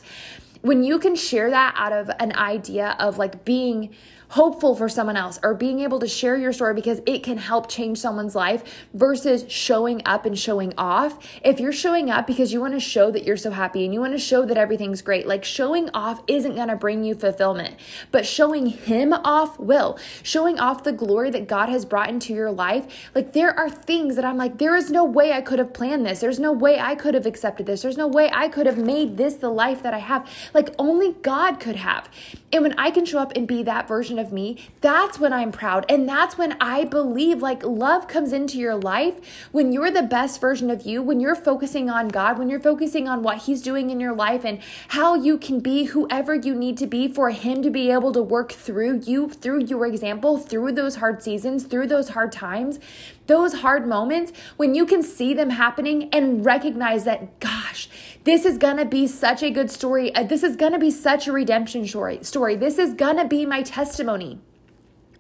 When 0.62 0.84
you 0.84 1.00
can 1.00 1.16
share 1.16 1.50
that 1.50 1.74
out 1.76 1.92
of 1.92 2.12
an 2.20 2.36
idea 2.36 2.96
of 3.00 3.18
like 3.18 3.44
being 3.44 3.96
hopeful 4.34 4.74
for 4.74 4.90
someone 4.90 5.16
else 5.16 5.40
or 5.44 5.54
being 5.54 5.82
able 5.82 6.00
to 6.00 6.08
share 6.08 6.36
your 6.36 6.52
story 6.52 6.74
because 6.74 7.00
it 7.06 7.22
can 7.22 7.38
help 7.38 7.70
change 7.70 8.00
someone's 8.00 8.34
life 8.34 8.88
versus 8.92 9.46
showing 9.48 10.02
up 10.08 10.26
and 10.26 10.40
showing 10.40 10.74
off. 10.76 11.20
If 11.46 11.60
you're 11.60 11.72
showing 11.72 12.10
up 12.10 12.26
because 12.26 12.52
you 12.52 12.60
want 12.60 12.74
to 12.74 12.80
show 12.80 13.12
that 13.12 13.26
you're 13.26 13.38
so 13.38 13.52
happy 13.52 13.86
and 13.86 13.94
you 13.94 14.00
want 14.00 14.14
to 14.14 14.18
show 14.20 14.44
that 14.44 14.58
everything's 14.58 15.04
great, 15.04 15.28
like 15.28 15.46
showing 15.46 15.88
off 15.94 16.24
isn't 16.26 16.56
going 16.56 16.70
to 16.70 16.76
bring 16.76 17.04
you 17.04 17.14
fulfillment, 17.14 17.76
but 18.10 18.26
showing 18.26 18.66
Him 18.66 19.14
off 19.14 19.60
will. 19.60 20.00
Showing 20.24 20.60
off 20.60 20.84
the 20.84 20.94
glory 20.94 21.30
that 21.30 21.48
God 21.48 21.70
has 21.70 21.86
brought 21.86 22.10
into 22.10 22.34
your 22.34 22.50
life. 22.50 23.12
Like 23.14 23.34
there 23.34 23.56
are 23.56 23.70
things 23.70 24.16
that 24.16 24.26
I'm 24.26 24.38
like, 24.38 24.58
there 24.58 24.76
is 24.76 24.90
no 24.90 25.06
way 25.06 25.32
I 25.32 25.42
could 25.42 25.60
have 25.60 25.76
planned 25.76 26.08
this. 26.08 26.22
There's 26.22 26.40
no 26.40 26.52
way 26.52 26.80
I 26.80 26.96
could 26.96 27.14
have 27.14 27.28
accepted 27.28 27.68
this. 27.68 27.84
There's 27.84 27.98
no 27.98 28.08
way 28.08 28.32
I 28.34 28.48
could 28.48 28.66
have 28.66 28.80
made 28.80 29.16
this 29.16 29.36
the 29.36 29.52
life 29.52 29.84
that 29.84 29.94
I 29.94 30.00
have. 30.00 30.28
Like 30.56 30.74
only 30.80 31.14
God 31.22 31.60
could 31.60 31.76
have. 31.76 32.10
And 32.52 32.64
when 32.64 32.74
I 32.80 32.90
can 32.90 33.06
show 33.06 33.20
up 33.20 33.34
and 33.36 33.48
be 33.48 33.62
that 33.62 33.88
version 33.88 34.18
of 34.18 34.23
of 34.24 34.34
me, 34.34 34.70
that's 34.82 35.20
when 35.20 35.32
I'm 35.32 35.52
proud. 35.52 35.86
And 35.88 36.10
that's 36.10 36.38
when 36.38 36.58
I 36.60 36.86
believe 36.86 37.42
like 37.42 37.64
love 37.64 38.08
comes 38.08 38.34
into 38.34 38.58
your 38.58 38.76
life 38.76 39.20
when 39.52 39.72
you're 39.72 39.92
the 39.92 40.02
best 40.02 40.42
version 40.42 40.72
of 40.72 40.86
you, 40.86 41.04
when 41.04 41.20
you're 41.20 41.36
focusing 41.36 41.90
on 41.90 42.08
God, 42.08 42.40
when 42.40 42.50
you're 42.50 42.60
focusing 42.60 43.08
on 43.08 43.22
what 43.22 43.44
He's 43.44 43.62
doing 43.62 43.90
in 43.90 44.00
your 44.00 44.16
life 44.16 44.44
and 44.44 44.60
how 44.90 45.14
you 45.14 45.38
can 45.38 45.60
be 45.60 45.86
whoever 45.86 46.34
you 46.34 46.56
need 46.56 46.78
to 46.78 46.88
be 46.88 47.08
for 47.08 47.30
Him 47.30 47.62
to 47.62 47.70
be 47.70 47.92
able 47.92 48.12
to 48.14 48.22
work 48.22 48.52
through 48.52 49.02
you, 49.06 49.30
through 49.30 49.66
your 49.66 49.86
example, 49.86 50.38
through 50.38 50.72
those 50.72 50.96
hard 50.96 51.22
seasons, 51.22 51.66
through 51.66 51.88
those 51.88 52.10
hard 52.10 52.32
times, 52.32 52.80
those 53.28 53.56
hard 53.56 53.88
moments, 53.88 54.32
when 54.58 54.76
you 54.76 54.86
can 54.86 55.04
see 55.04 55.34
them 55.34 55.52
happening 55.52 56.10
and 56.12 56.46
recognize 56.46 57.04
that, 57.04 57.40
gosh, 57.40 57.90
this 58.24 58.46
is 58.46 58.58
gonna 58.58 58.86
be 58.86 59.06
such 59.08 59.44
a 59.44 59.52
good 59.52 59.70
story. 59.70 60.14
Uh, 60.16 60.24
this 60.24 60.44
is 60.44 60.56
gonna 60.56 60.80
be 60.80 60.92
such 60.92 61.28
a 61.28 61.34
redemption 61.34 61.86
story. 61.86 62.24
Story. 62.24 62.56
This 62.56 62.78
is 62.78 62.94
gonna 62.94 63.28
be 63.28 63.46
my 63.46 63.64
testimony. 63.64 64.40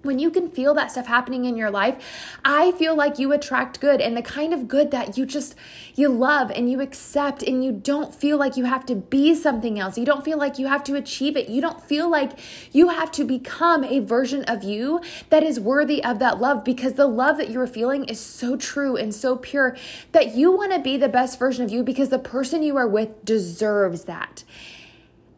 When 0.03 0.19
you 0.19 0.29
can 0.29 0.47
feel 0.47 0.73
that 0.73 0.91
stuff 0.91 1.07
happening 1.07 1.45
in 1.45 1.57
your 1.57 1.71
life 1.71 2.37
i 2.45 2.71
feel 2.73 2.95
like 2.95 3.17
you 3.17 3.31
attract 3.31 3.79
good 3.79 3.99
and 3.99 4.15
the 4.15 4.21
kind 4.21 4.53
of 4.53 4.67
good 4.67 4.91
that 4.91 5.17
you 5.17 5.25
just 5.25 5.55
you 5.95 6.09
love 6.09 6.51
and 6.51 6.71
you 6.71 6.81
accept 6.81 7.43
and 7.43 7.63
you 7.63 7.71
don't 7.71 8.13
feel 8.13 8.37
like 8.37 8.57
you 8.57 8.65
have 8.65 8.85
to 8.85 8.95
be 8.95 9.35
something 9.35 9.79
else. 9.79 9.97
You 9.97 10.05
don't 10.05 10.25
feel 10.25 10.37
like 10.37 10.57
you 10.57 10.67
have 10.67 10.83
to 10.85 10.95
achieve 10.95 11.37
it. 11.37 11.49
You 11.49 11.61
don't 11.61 11.81
feel 11.81 12.09
like 12.09 12.31
you 12.71 12.89
have 12.89 13.11
to 13.11 13.23
become 13.23 13.83
a 13.83 13.99
version 13.99 14.43
of 14.45 14.63
you 14.63 15.01
that 15.29 15.43
is 15.43 15.59
worthy 15.59 16.03
of 16.03 16.19
that 16.19 16.39
love 16.39 16.63
because 16.63 16.93
the 16.93 17.07
love 17.07 17.37
that 17.37 17.49
you're 17.49 17.67
feeling 17.67 18.05
is 18.05 18.19
so 18.19 18.55
true 18.55 18.95
and 18.95 19.13
so 19.13 19.37
pure 19.37 19.77
that 20.11 20.35
you 20.35 20.51
want 20.51 20.71
to 20.71 20.79
be 20.79 20.97
the 20.97 21.09
best 21.09 21.37
version 21.37 21.63
of 21.63 21.71
you 21.71 21.83
because 21.83 22.09
the 22.09 22.19
person 22.19 22.63
you 22.63 22.75
are 22.77 22.87
with 22.87 23.23
deserves 23.25 24.05
that 24.05 24.43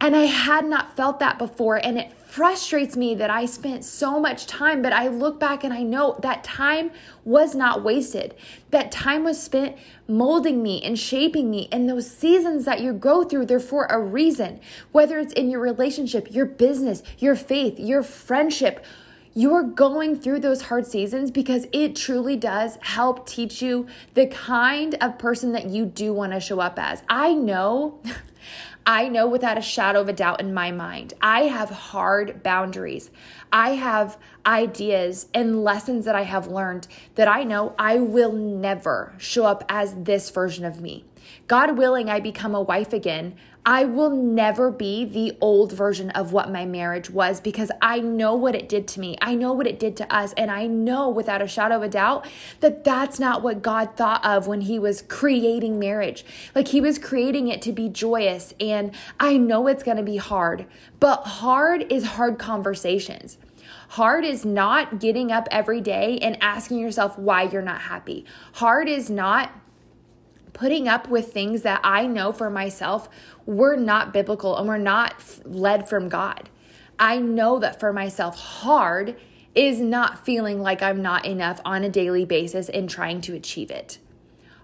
and 0.02 0.16
I 0.16 0.26
had 0.26 0.66
not 0.66 0.96
felt 0.96 1.20
that 1.20 1.38
before. 1.38 1.78
And 1.78 1.98
it 1.98 2.12
frustrates 2.14 2.98
me 2.98 3.16
that 3.16 3.30
I 3.30 3.46
spent 3.46 3.86
so 3.86 4.20
much 4.20 4.46
time, 4.46 4.82
but 4.82 4.92
I 4.92 5.08
look 5.08 5.40
back 5.40 5.64
and 5.64 5.74
I 5.74 5.84
know 5.84 6.20
that 6.22 6.44
time 6.44 6.92
was 7.24 7.56
not 7.56 7.84
wasted. 7.84 8.36
That 8.72 8.92
time 8.92 9.24
was 9.24 9.42
spent 9.42 9.78
molding 10.08 10.62
me 10.62 10.84
and 10.84 11.00
shaping 11.00 11.50
me. 11.50 11.70
And 11.72 11.88
those 11.88 12.12
seasons 12.12 12.66
that 12.66 12.82
you 12.82 12.92
go 12.92 13.24
through, 13.24 13.46
they're 13.46 13.60
for 13.60 13.86
a 13.86 14.00
reason. 14.00 14.60
Whether 14.92 15.18
it's 15.18 15.34
in 15.34 15.50
your 15.50 15.62
relationship, 15.62 16.28
your 16.30 16.46
business, 16.46 17.02
your 17.18 17.36
faith, 17.36 17.80
your 17.80 18.04
friendship, 18.04 18.84
you're 19.34 19.64
going 19.64 20.18
through 20.18 20.40
those 20.40 20.64
hard 20.64 20.88
seasons 20.88 21.32
because 21.32 21.68
it 21.74 21.96
truly 21.96 22.38
does 22.38 22.78
help 22.82 23.28
teach 23.28 23.62
you 23.62 23.86
the 24.14 24.28
kind 24.28 24.96
of 25.02 25.20
person 25.20 25.52
that 25.54 25.70
you 25.70 25.86
do 25.86 26.14
want 26.14 26.34
to 26.34 26.40
show 26.40 26.60
up 26.60 26.80
as. 26.80 27.02
I 27.10 27.34
know. 27.34 28.02
I 28.88 29.08
know 29.08 29.28
without 29.28 29.58
a 29.58 29.64
shadow 29.64 30.02
of 30.02 30.10
a 30.10 30.14
doubt 30.14 30.40
in 30.40 30.54
my 30.54 30.72
mind, 30.72 31.16
I 31.20 31.44
have 31.44 31.72
hard 31.72 32.44
boundaries. 32.44 33.10
I 33.52 33.72
have 33.72 34.18
ideas 34.46 35.28
and 35.34 35.64
lessons 35.64 36.06
that 36.06 36.14
I 36.14 36.22
have 36.22 36.48
learned 36.48 36.88
that 37.16 37.28
I 37.28 37.44
know 37.44 37.74
I 37.80 37.98
will 37.98 38.32
never 38.32 39.16
show 39.18 39.46
up 39.46 39.64
as 39.70 39.96
this 39.96 40.30
version 40.30 40.66
of 40.66 40.82
me. 40.82 41.04
God 41.48 41.80
willing, 41.80 42.12
I 42.12 42.20
become 42.20 42.54
a 42.54 42.62
wife 42.62 42.94
again. 42.94 43.36
I 43.68 43.86
will 43.86 44.12
never 44.12 44.70
be 44.70 45.06
the 45.06 45.36
old 45.42 45.72
version 45.72 46.12
of 46.12 46.32
what 46.32 46.52
my 46.52 46.66
marriage 46.66 47.10
was 47.10 47.42
because 47.42 47.72
I 47.82 48.00
know 48.00 48.36
what 48.36 48.54
it 48.54 48.70
did 48.70 48.88
to 48.90 49.00
me. 49.00 49.18
I 49.24 49.34
know 49.34 49.54
what 49.54 49.66
it 49.66 49.80
did 49.80 49.98
to 49.98 50.16
us. 50.16 50.34
And 50.34 50.52
I 50.52 50.68
know 50.68 51.10
without 51.10 51.42
a 51.42 51.48
shadow 51.48 51.78
of 51.78 51.82
a 51.82 51.90
doubt 51.90 52.28
that 52.60 52.84
that's 52.84 53.20
not 53.20 53.42
what 53.42 53.64
God 53.64 53.98
thought 53.98 54.24
of 54.24 54.46
when 54.46 54.62
He 54.62 54.78
was 54.78 55.02
creating 55.02 55.80
marriage. 55.80 56.24
Like 56.54 56.68
He 56.68 56.80
was 56.80 57.00
creating 57.00 57.48
it 57.48 57.64
to 57.64 57.72
be 57.72 57.90
joyous. 57.90 58.54
And 58.60 58.94
I 59.20 59.38
know 59.38 59.66
it's 59.66 59.84
going 59.84 59.98
to 59.98 60.04
be 60.04 60.18
hard, 60.18 60.68
but 61.00 61.24
hard 61.24 61.92
is 61.92 62.06
hard 62.06 62.38
conversations. 62.38 63.40
Hard 63.90 64.26
is 64.26 64.46
not 64.46 65.00
getting 65.00 65.32
up 65.32 65.48
every 65.50 65.82
day 65.82 66.20
and 66.20 66.38
asking 66.42 66.78
yourself 66.78 67.18
why 67.18 67.44
you're 67.44 67.62
not 67.64 67.82
happy. 67.82 68.26
Hard 68.54 68.88
is 68.88 69.10
not 69.10 69.52
putting 70.56 70.88
up 70.88 71.08
with 71.08 71.32
things 71.32 71.62
that 71.62 71.82
I 71.84 72.08
know 72.08 72.32
for 72.32 72.50
myself 72.50 73.08
were 73.46 73.76
not 73.76 74.14
biblical 74.14 74.58
and 74.58 74.68
were 74.68 74.80
not 74.80 75.14
led 75.44 75.88
from 75.88 76.10
God. 76.10 76.50
I 76.98 77.20
know 77.20 77.60
that 77.60 77.80
for 77.80 77.94
myself, 77.94 78.40
hard 78.40 79.18
is 79.54 79.80
not 79.80 80.26
feeling 80.26 80.62
like 80.62 80.82
I'm 80.82 81.02
not 81.02 81.26
enough 81.26 81.60
on 81.66 81.84
a 81.84 81.90
daily 81.90 82.26
basis 82.26 82.70
and 82.70 82.90
trying 82.90 83.22
to 83.22 83.36
achieve 83.36 83.70
it. 83.70 84.00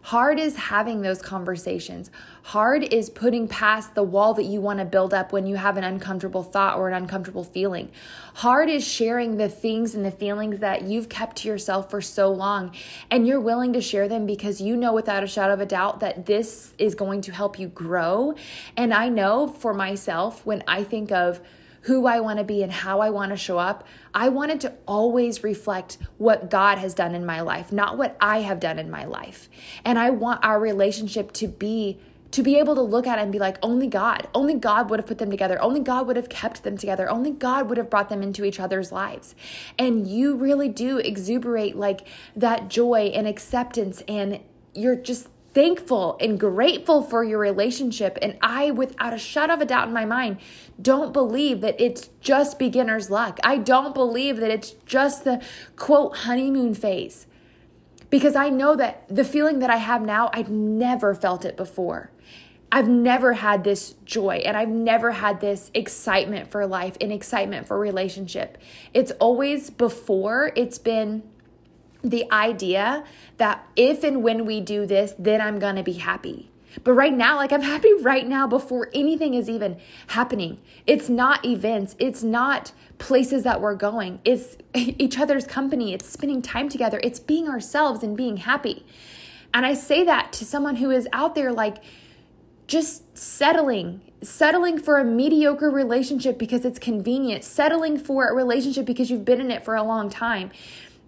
Hard 0.03 0.39
is 0.39 0.55
having 0.55 1.01
those 1.01 1.21
conversations. 1.21 2.09
Hard 2.43 2.83
is 2.83 3.09
putting 3.09 3.47
past 3.47 3.93
the 3.93 4.03
wall 4.03 4.33
that 4.33 4.45
you 4.45 4.59
want 4.59 4.79
to 4.79 4.85
build 4.85 5.13
up 5.13 5.31
when 5.31 5.45
you 5.45 5.57
have 5.57 5.77
an 5.77 5.83
uncomfortable 5.83 6.41
thought 6.41 6.77
or 6.77 6.87
an 6.87 6.95
uncomfortable 6.95 7.43
feeling. 7.43 7.91
Hard 8.35 8.69
is 8.69 8.85
sharing 8.85 9.37
the 9.37 9.47
things 9.47 9.93
and 9.93 10.03
the 10.03 10.11
feelings 10.11 10.59
that 10.59 10.83
you've 10.83 11.07
kept 11.07 11.37
to 11.37 11.47
yourself 11.47 11.91
for 11.91 12.01
so 12.01 12.31
long 12.31 12.73
and 13.11 13.27
you're 13.27 13.39
willing 13.39 13.73
to 13.73 13.81
share 13.81 14.07
them 14.07 14.25
because 14.25 14.59
you 14.59 14.75
know 14.75 14.91
without 14.91 15.23
a 15.23 15.27
shadow 15.27 15.53
of 15.53 15.61
a 15.61 15.65
doubt 15.67 15.99
that 15.99 16.25
this 16.25 16.73
is 16.79 16.95
going 16.95 17.21
to 17.21 17.31
help 17.31 17.59
you 17.59 17.67
grow. 17.67 18.33
And 18.75 18.93
I 18.93 19.09
know 19.09 19.47
for 19.47 19.73
myself, 19.73 20.45
when 20.45 20.63
I 20.67 20.83
think 20.83 21.11
of 21.11 21.41
who 21.81 22.05
I 22.05 22.19
want 22.19 22.39
to 22.39 22.43
be 22.43 22.63
and 22.63 22.71
how 22.71 22.99
I 22.99 23.09
want 23.09 23.31
to 23.31 23.37
show 23.37 23.57
up, 23.57 23.87
I 24.13 24.29
wanted 24.29 24.61
to 24.61 24.73
always 24.87 25.43
reflect 25.43 25.97
what 26.17 26.49
God 26.49 26.77
has 26.77 26.93
done 26.93 27.15
in 27.15 27.25
my 27.25 27.41
life, 27.41 27.71
not 27.71 27.97
what 27.97 28.15
I 28.19 28.41
have 28.41 28.59
done 28.59 28.77
in 28.77 28.89
my 28.89 29.05
life. 29.05 29.49
And 29.83 29.97
I 29.97 30.11
want 30.11 30.43
our 30.43 30.59
relationship 30.59 31.31
to 31.33 31.47
be 31.47 31.99
to 32.31 32.43
be 32.43 32.57
able 32.57 32.75
to 32.75 32.81
look 32.81 33.07
at 33.07 33.19
it 33.19 33.21
and 33.21 33.31
be 33.31 33.39
like, 33.39 33.57
only 33.61 33.87
God, 33.87 34.27
only 34.33 34.53
God 34.53 34.89
would 34.89 34.99
have 34.99 35.07
put 35.07 35.17
them 35.17 35.29
together. 35.29 35.61
Only 35.61 35.81
God 35.81 36.07
would 36.07 36.15
have 36.15 36.29
kept 36.29 36.63
them 36.63 36.77
together. 36.77 37.09
Only 37.09 37.31
God 37.31 37.67
would 37.67 37.77
have 37.77 37.89
brought 37.89 38.07
them 38.07 38.23
into 38.23 38.45
each 38.45 38.59
other's 38.59 38.91
lives. 38.91 39.35
And 39.77 40.07
you 40.07 40.35
really 40.35 40.69
do 40.69 40.97
exuberate 40.97 41.75
like 41.75 42.07
that 42.35 42.69
joy 42.69 43.11
and 43.13 43.27
acceptance, 43.27 44.01
and 44.07 44.39
you're 44.73 44.95
just 44.95 45.27
thankful 45.53 46.17
and 46.19 46.39
grateful 46.39 47.01
for 47.01 47.23
your 47.23 47.39
relationship. 47.39 48.17
And 48.21 48.37
I, 48.41 48.71
without 48.71 49.13
a 49.13 49.17
shadow 49.17 49.53
of 49.53 49.61
a 49.61 49.65
doubt 49.65 49.87
in 49.87 49.93
my 49.93 50.05
mind, 50.05 50.37
don't 50.81 51.11
believe 51.11 51.61
that 51.61 51.79
it's 51.79 52.09
just 52.21 52.57
beginner's 52.57 53.09
luck. 53.09 53.39
I 53.43 53.57
don't 53.57 53.93
believe 53.93 54.37
that 54.37 54.51
it's 54.51 54.71
just 54.85 55.23
the 55.23 55.43
quote 55.75 56.17
honeymoon 56.17 56.73
phase. 56.73 57.27
Because 58.09 58.35
I 58.35 58.49
know 58.49 58.75
that 58.75 59.05
the 59.07 59.23
feeling 59.23 59.59
that 59.59 59.69
I 59.69 59.77
have 59.77 60.01
now, 60.01 60.29
I've 60.33 60.49
never 60.49 61.13
felt 61.13 61.45
it 61.45 61.55
before. 61.55 62.11
I've 62.73 62.87
never 62.87 63.33
had 63.33 63.65
this 63.65 63.95
joy 64.05 64.35
and 64.45 64.55
I've 64.55 64.69
never 64.69 65.11
had 65.11 65.41
this 65.41 65.71
excitement 65.73 66.49
for 66.49 66.65
life 66.65 66.95
and 67.01 67.11
excitement 67.11 67.67
for 67.67 67.77
relationship. 67.77 68.57
It's 68.93 69.11
always 69.19 69.69
before, 69.69 70.53
it's 70.55 70.77
been 70.77 71.23
the 72.03 72.31
idea 72.31 73.03
that 73.37 73.67
if 73.75 74.03
and 74.03 74.23
when 74.23 74.45
we 74.45 74.59
do 74.61 74.85
this, 74.85 75.13
then 75.17 75.41
I'm 75.41 75.59
to 75.59 75.83
be 75.83 75.93
happy. 75.93 76.49
But 76.83 76.93
right 76.93 77.13
now, 77.13 77.35
like 77.35 77.51
I'm 77.51 77.61
happy 77.75 77.93
right 78.01 78.27
now 78.27 78.47
before 78.47 78.89
anything 78.93 79.33
is 79.33 79.49
even 79.49 79.77
happening. 80.07 80.59
It's 80.87 81.09
not 81.09 81.45
events, 81.45 81.95
it's 81.99 82.23
not 82.23 82.71
places 82.97 83.43
that 83.43 83.61
we're 83.61 83.75
going, 83.75 84.19
it's 84.23 84.57
each 84.75 85.19
other's 85.19 85.45
company, 85.45 85.93
it's 85.93 86.07
spending 86.07 86.41
time 86.41 86.69
together, 86.69 86.99
it's 87.03 87.19
being 87.19 87.47
ourselves 87.47 88.03
and 88.03 88.15
being 88.15 88.37
happy. 88.37 88.85
And 89.53 89.65
I 89.65 89.73
say 89.73 90.03
that 90.05 90.31
to 90.33 90.45
someone 90.45 90.77
who 90.77 90.91
is 90.91 91.07
out 91.11 91.35
there 91.35 91.51
like 91.51 91.83
just 92.67 93.17
settling, 93.17 93.99
settling 94.21 94.79
for 94.79 94.97
a 94.97 95.03
mediocre 95.03 95.69
relationship 95.69 96.37
because 96.37 96.63
it's 96.63 96.79
convenient, 96.79 97.43
settling 97.43 97.97
for 97.97 98.29
a 98.29 98.33
relationship 98.33 98.85
because 98.85 99.11
you've 99.11 99.25
been 99.25 99.41
in 99.41 99.51
it 99.51 99.65
for 99.65 99.75
a 99.75 99.83
long 99.83 100.09
time. 100.09 100.51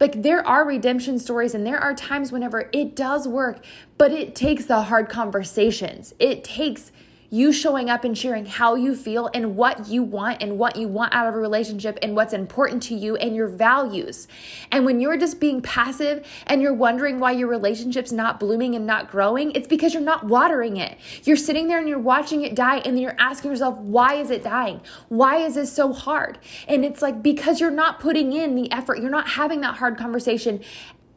Like 0.04 0.22
there 0.22 0.46
are 0.46 0.68
redemption 0.68 1.18
stories 1.18 1.56
and 1.56 1.66
there 1.66 1.80
are 1.80 1.96
times 1.96 2.30
whenever 2.30 2.70
it 2.74 2.94
does 2.94 3.26
work, 3.26 3.64
but 3.98 4.12
it 4.12 4.36
takes 4.36 4.66
the 4.66 4.82
hard 4.82 5.08
conversations. 5.08 6.14
It 6.20 6.44
takes 6.44 6.92
you 7.34 7.52
showing 7.52 7.90
up 7.90 8.04
and 8.04 8.16
sharing 8.16 8.46
how 8.46 8.76
you 8.76 8.96
feel 8.96 9.28
and 9.34 9.56
what 9.56 9.88
you 9.88 10.04
want 10.04 10.44
and 10.44 10.60
what 10.60 10.76
you 10.76 10.88
want 10.88 11.12
out 11.16 11.28
of 11.28 11.34
a 11.34 11.38
relationship 11.40 11.98
and 12.04 12.16
what's 12.16 12.32
important 12.32 12.84
to 12.84 12.94
you 12.94 13.16
and 13.16 13.36
your 13.36 13.48
values. 13.48 14.28
And 14.72 14.86
when 14.86 15.00
you're 15.00 15.18
just 15.18 15.40
being 15.40 15.60
passive 15.60 16.24
and 16.46 16.62
you're 16.62 16.76
wondering 16.76 17.20
why 17.20 17.32
your 17.32 17.48
relationship's 17.48 18.12
not 18.12 18.40
blooming 18.40 18.76
and 18.76 18.86
not 18.86 19.10
growing, 19.10 19.52
it's 19.54 19.68
because 19.68 19.96
you're 19.96 20.04
not 20.04 20.28
watering 20.28 20.78
it. 20.78 20.96
You're 21.24 21.36
sitting 21.36 21.68
there 21.68 21.80
and 21.80 21.90
you're 21.90 21.98
watching 21.98 22.44
it 22.44 22.54
die 22.54 22.84
and 22.86 23.00
you're 23.00 23.16
asking 23.18 23.50
yourself, 23.50 23.80
why 23.80 24.14
is 24.14 24.30
it 24.30 24.44
dying? 24.44 24.82
Why 25.10 25.38
is 25.38 25.56
this 25.56 25.74
so 25.74 25.92
hard? 25.92 26.38
And 26.68 26.86
it's 26.86 27.02
like 27.02 27.24
because 27.24 27.60
you're 27.60 27.72
not 27.72 28.00
putting 28.00 28.32
in 28.32 28.54
the 28.54 28.72
effort, 28.72 29.00
you're 29.00 29.10
not 29.10 29.30
having 29.30 29.62
that 29.62 29.78
hard 29.78 29.98
conversation 29.98 30.62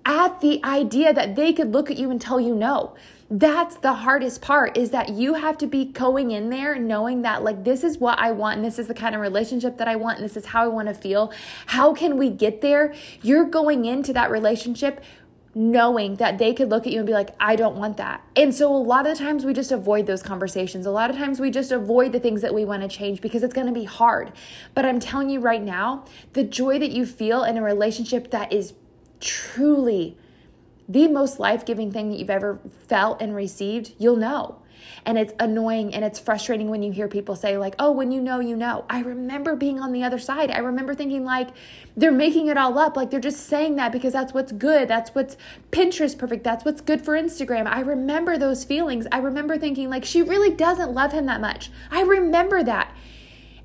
at 0.06 0.40
the 0.40 0.64
idea 0.64 1.12
that 1.12 1.36
they 1.36 1.52
could 1.52 1.72
look 1.72 1.90
at 1.90 1.98
you 1.98 2.10
and 2.10 2.20
tell 2.20 2.40
you 2.40 2.54
no 2.54 2.94
that's 3.28 3.76
the 3.76 3.92
hardest 3.92 4.40
part 4.40 4.76
is 4.76 4.90
that 4.90 5.10
you 5.10 5.34
have 5.34 5.58
to 5.58 5.66
be 5.66 5.84
going 5.84 6.30
in 6.30 6.48
there 6.50 6.78
knowing 6.78 7.22
that 7.22 7.42
like 7.42 7.64
this 7.64 7.82
is 7.82 7.98
what 7.98 8.18
I 8.18 8.30
want 8.30 8.56
and 8.56 8.64
this 8.64 8.78
is 8.78 8.86
the 8.86 8.94
kind 8.94 9.14
of 9.14 9.20
relationship 9.20 9.78
that 9.78 9.88
I 9.88 9.96
want 9.96 10.18
and 10.18 10.24
this 10.24 10.36
is 10.36 10.46
how 10.46 10.62
I 10.62 10.68
want 10.68 10.88
to 10.88 10.94
feel. 10.94 11.32
How 11.66 11.92
can 11.92 12.16
we 12.16 12.30
get 12.30 12.60
there? 12.60 12.94
You're 13.22 13.44
going 13.44 13.84
into 13.84 14.12
that 14.12 14.30
relationship 14.30 15.02
knowing 15.56 16.16
that 16.16 16.36
they 16.36 16.52
could 16.52 16.68
look 16.68 16.86
at 16.86 16.92
you 16.92 16.98
and 16.98 17.06
be 17.06 17.14
like, 17.14 17.30
I 17.40 17.56
don't 17.56 17.76
want 17.76 17.96
that. 17.96 18.22
And 18.36 18.54
so 18.54 18.72
a 18.72 18.76
lot 18.76 19.06
of 19.06 19.16
the 19.16 19.24
times 19.24 19.44
we 19.44 19.54
just 19.54 19.72
avoid 19.72 20.06
those 20.06 20.22
conversations. 20.22 20.84
A 20.84 20.90
lot 20.90 21.08
of 21.08 21.16
times 21.16 21.40
we 21.40 21.50
just 21.50 21.72
avoid 21.72 22.12
the 22.12 22.20
things 22.20 22.42
that 22.42 22.52
we 22.52 22.66
want 22.66 22.82
to 22.82 22.88
change 22.88 23.22
because 23.22 23.42
it's 23.42 23.54
going 23.54 23.66
to 23.66 23.72
be 23.72 23.84
hard. 23.84 24.32
But 24.74 24.84
I'm 24.84 25.00
telling 25.00 25.30
you 25.30 25.40
right 25.40 25.62
now, 25.62 26.04
the 26.34 26.44
joy 26.44 26.78
that 26.78 26.90
you 26.90 27.06
feel 27.06 27.42
in 27.42 27.56
a 27.56 27.62
relationship 27.62 28.30
that 28.32 28.52
is 28.52 28.74
truly 29.18 30.18
the 30.88 31.08
most 31.08 31.38
life 31.38 31.64
giving 31.64 31.90
thing 31.90 32.10
that 32.10 32.18
you've 32.18 32.30
ever 32.30 32.60
felt 32.88 33.20
and 33.20 33.34
received, 33.34 33.94
you'll 33.98 34.16
know. 34.16 34.62
And 35.04 35.18
it's 35.18 35.32
annoying 35.38 35.94
and 35.94 36.04
it's 36.04 36.18
frustrating 36.18 36.68
when 36.68 36.82
you 36.82 36.92
hear 36.92 37.08
people 37.08 37.36
say, 37.36 37.56
like, 37.56 37.74
oh, 37.78 37.90
when 37.90 38.10
you 38.12 38.20
know, 38.20 38.40
you 38.40 38.56
know. 38.56 38.84
I 38.90 39.00
remember 39.00 39.56
being 39.56 39.80
on 39.80 39.92
the 39.92 40.04
other 40.04 40.18
side. 40.18 40.50
I 40.50 40.58
remember 40.58 40.94
thinking, 40.94 41.24
like, 41.24 41.48
they're 41.96 42.12
making 42.12 42.48
it 42.48 42.56
all 42.56 42.78
up. 42.78 42.96
Like, 42.96 43.10
they're 43.10 43.20
just 43.20 43.46
saying 43.46 43.76
that 43.76 43.92
because 43.92 44.12
that's 44.12 44.34
what's 44.34 44.52
good. 44.52 44.88
That's 44.88 45.10
what's 45.14 45.36
Pinterest 45.70 46.16
perfect. 46.16 46.44
That's 46.44 46.64
what's 46.64 46.80
good 46.80 47.04
for 47.04 47.14
Instagram. 47.14 47.66
I 47.66 47.80
remember 47.80 48.36
those 48.36 48.64
feelings. 48.64 49.06
I 49.12 49.18
remember 49.18 49.58
thinking, 49.58 49.90
like, 49.90 50.04
she 50.04 50.22
really 50.22 50.50
doesn't 50.54 50.92
love 50.92 51.12
him 51.12 51.26
that 51.26 51.40
much. 51.40 51.70
I 51.90 52.02
remember 52.02 52.62
that. 52.64 52.94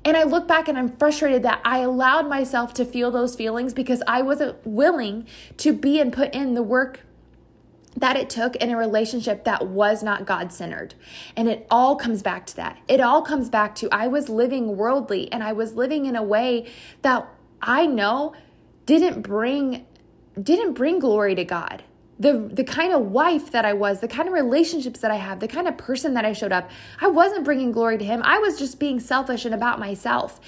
And 0.04 0.16
I 0.16 0.24
look 0.24 0.48
back 0.48 0.68
and 0.68 0.76
I'm 0.76 0.96
frustrated 0.96 1.44
that 1.44 1.60
I 1.64 1.78
allowed 1.78 2.28
myself 2.28 2.74
to 2.74 2.84
feel 2.84 3.10
those 3.10 3.36
feelings 3.36 3.72
because 3.72 4.02
I 4.06 4.22
wasn't 4.22 4.64
willing 4.66 5.26
to 5.58 5.72
be 5.72 6.00
and 6.00 6.12
put 6.12 6.34
in 6.34 6.54
the 6.54 6.62
work 6.62 7.00
that 7.96 8.16
it 8.16 8.30
took 8.30 8.56
in 8.56 8.70
a 8.70 8.76
relationship 8.76 9.44
that 9.44 9.68
was 9.68 10.02
not 10.02 10.26
God 10.26 10.52
centered. 10.52 10.94
And 11.36 11.48
it 11.48 11.66
all 11.70 11.96
comes 11.96 12.22
back 12.22 12.46
to 12.46 12.56
that. 12.56 12.78
It 12.88 13.00
all 13.00 13.22
comes 13.22 13.50
back 13.50 13.74
to 13.76 13.88
I 13.92 14.08
was 14.08 14.28
living 14.28 14.76
worldly 14.76 15.30
and 15.32 15.42
I 15.42 15.52
was 15.52 15.74
living 15.74 16.06
in 16.06 16.16
a 16.16 16.22
way 16.22 16.70
that 17.02 17.28
I 17.60 17.86
know 17.86 18.34
didn't 18.86 19.22
bring 19.22 19.86
didn't 20.40 20.72
bring 20.72 20.98
glory 20.98 21.34
to 21.34 21.44
God 21.44 21.84
the 22.22 22.48
the 22.52 22.62
kind 22.62 22.92
of 22.92 23.10
wife 23.10 23.50
that 23.50 23.64
I 23.64 23.72
was, 23.72 23.98
the 23.98 24.06
kind 24.06 24.28
of 24.28 24.34
relationships 24.34 25.00
that 25.00 25.10
I 25.10 25.16
have, 25.16 25.40
the 25.40 25.48
kind 25.48 25.66
of 25.66 25.76
person 25.76 26.14
that 26.14 26.24
I 26.24 26.32
showed 26.32 26.52
up, 26.52 26.70
I 27.00 27.08
wasn't 27.08 27.44
bringing 27.44 27.72
glory 27.72 27.98
to 27.98 28.04
him. 28.04 28.22
I 28.24 28.38
was 28.38 28.58
just 28.58 28.78
being 28.78 29.00
selfish 29.00 29.44
and 29.44 29.52
about 29.52 29.80
myself. 29.80 30.40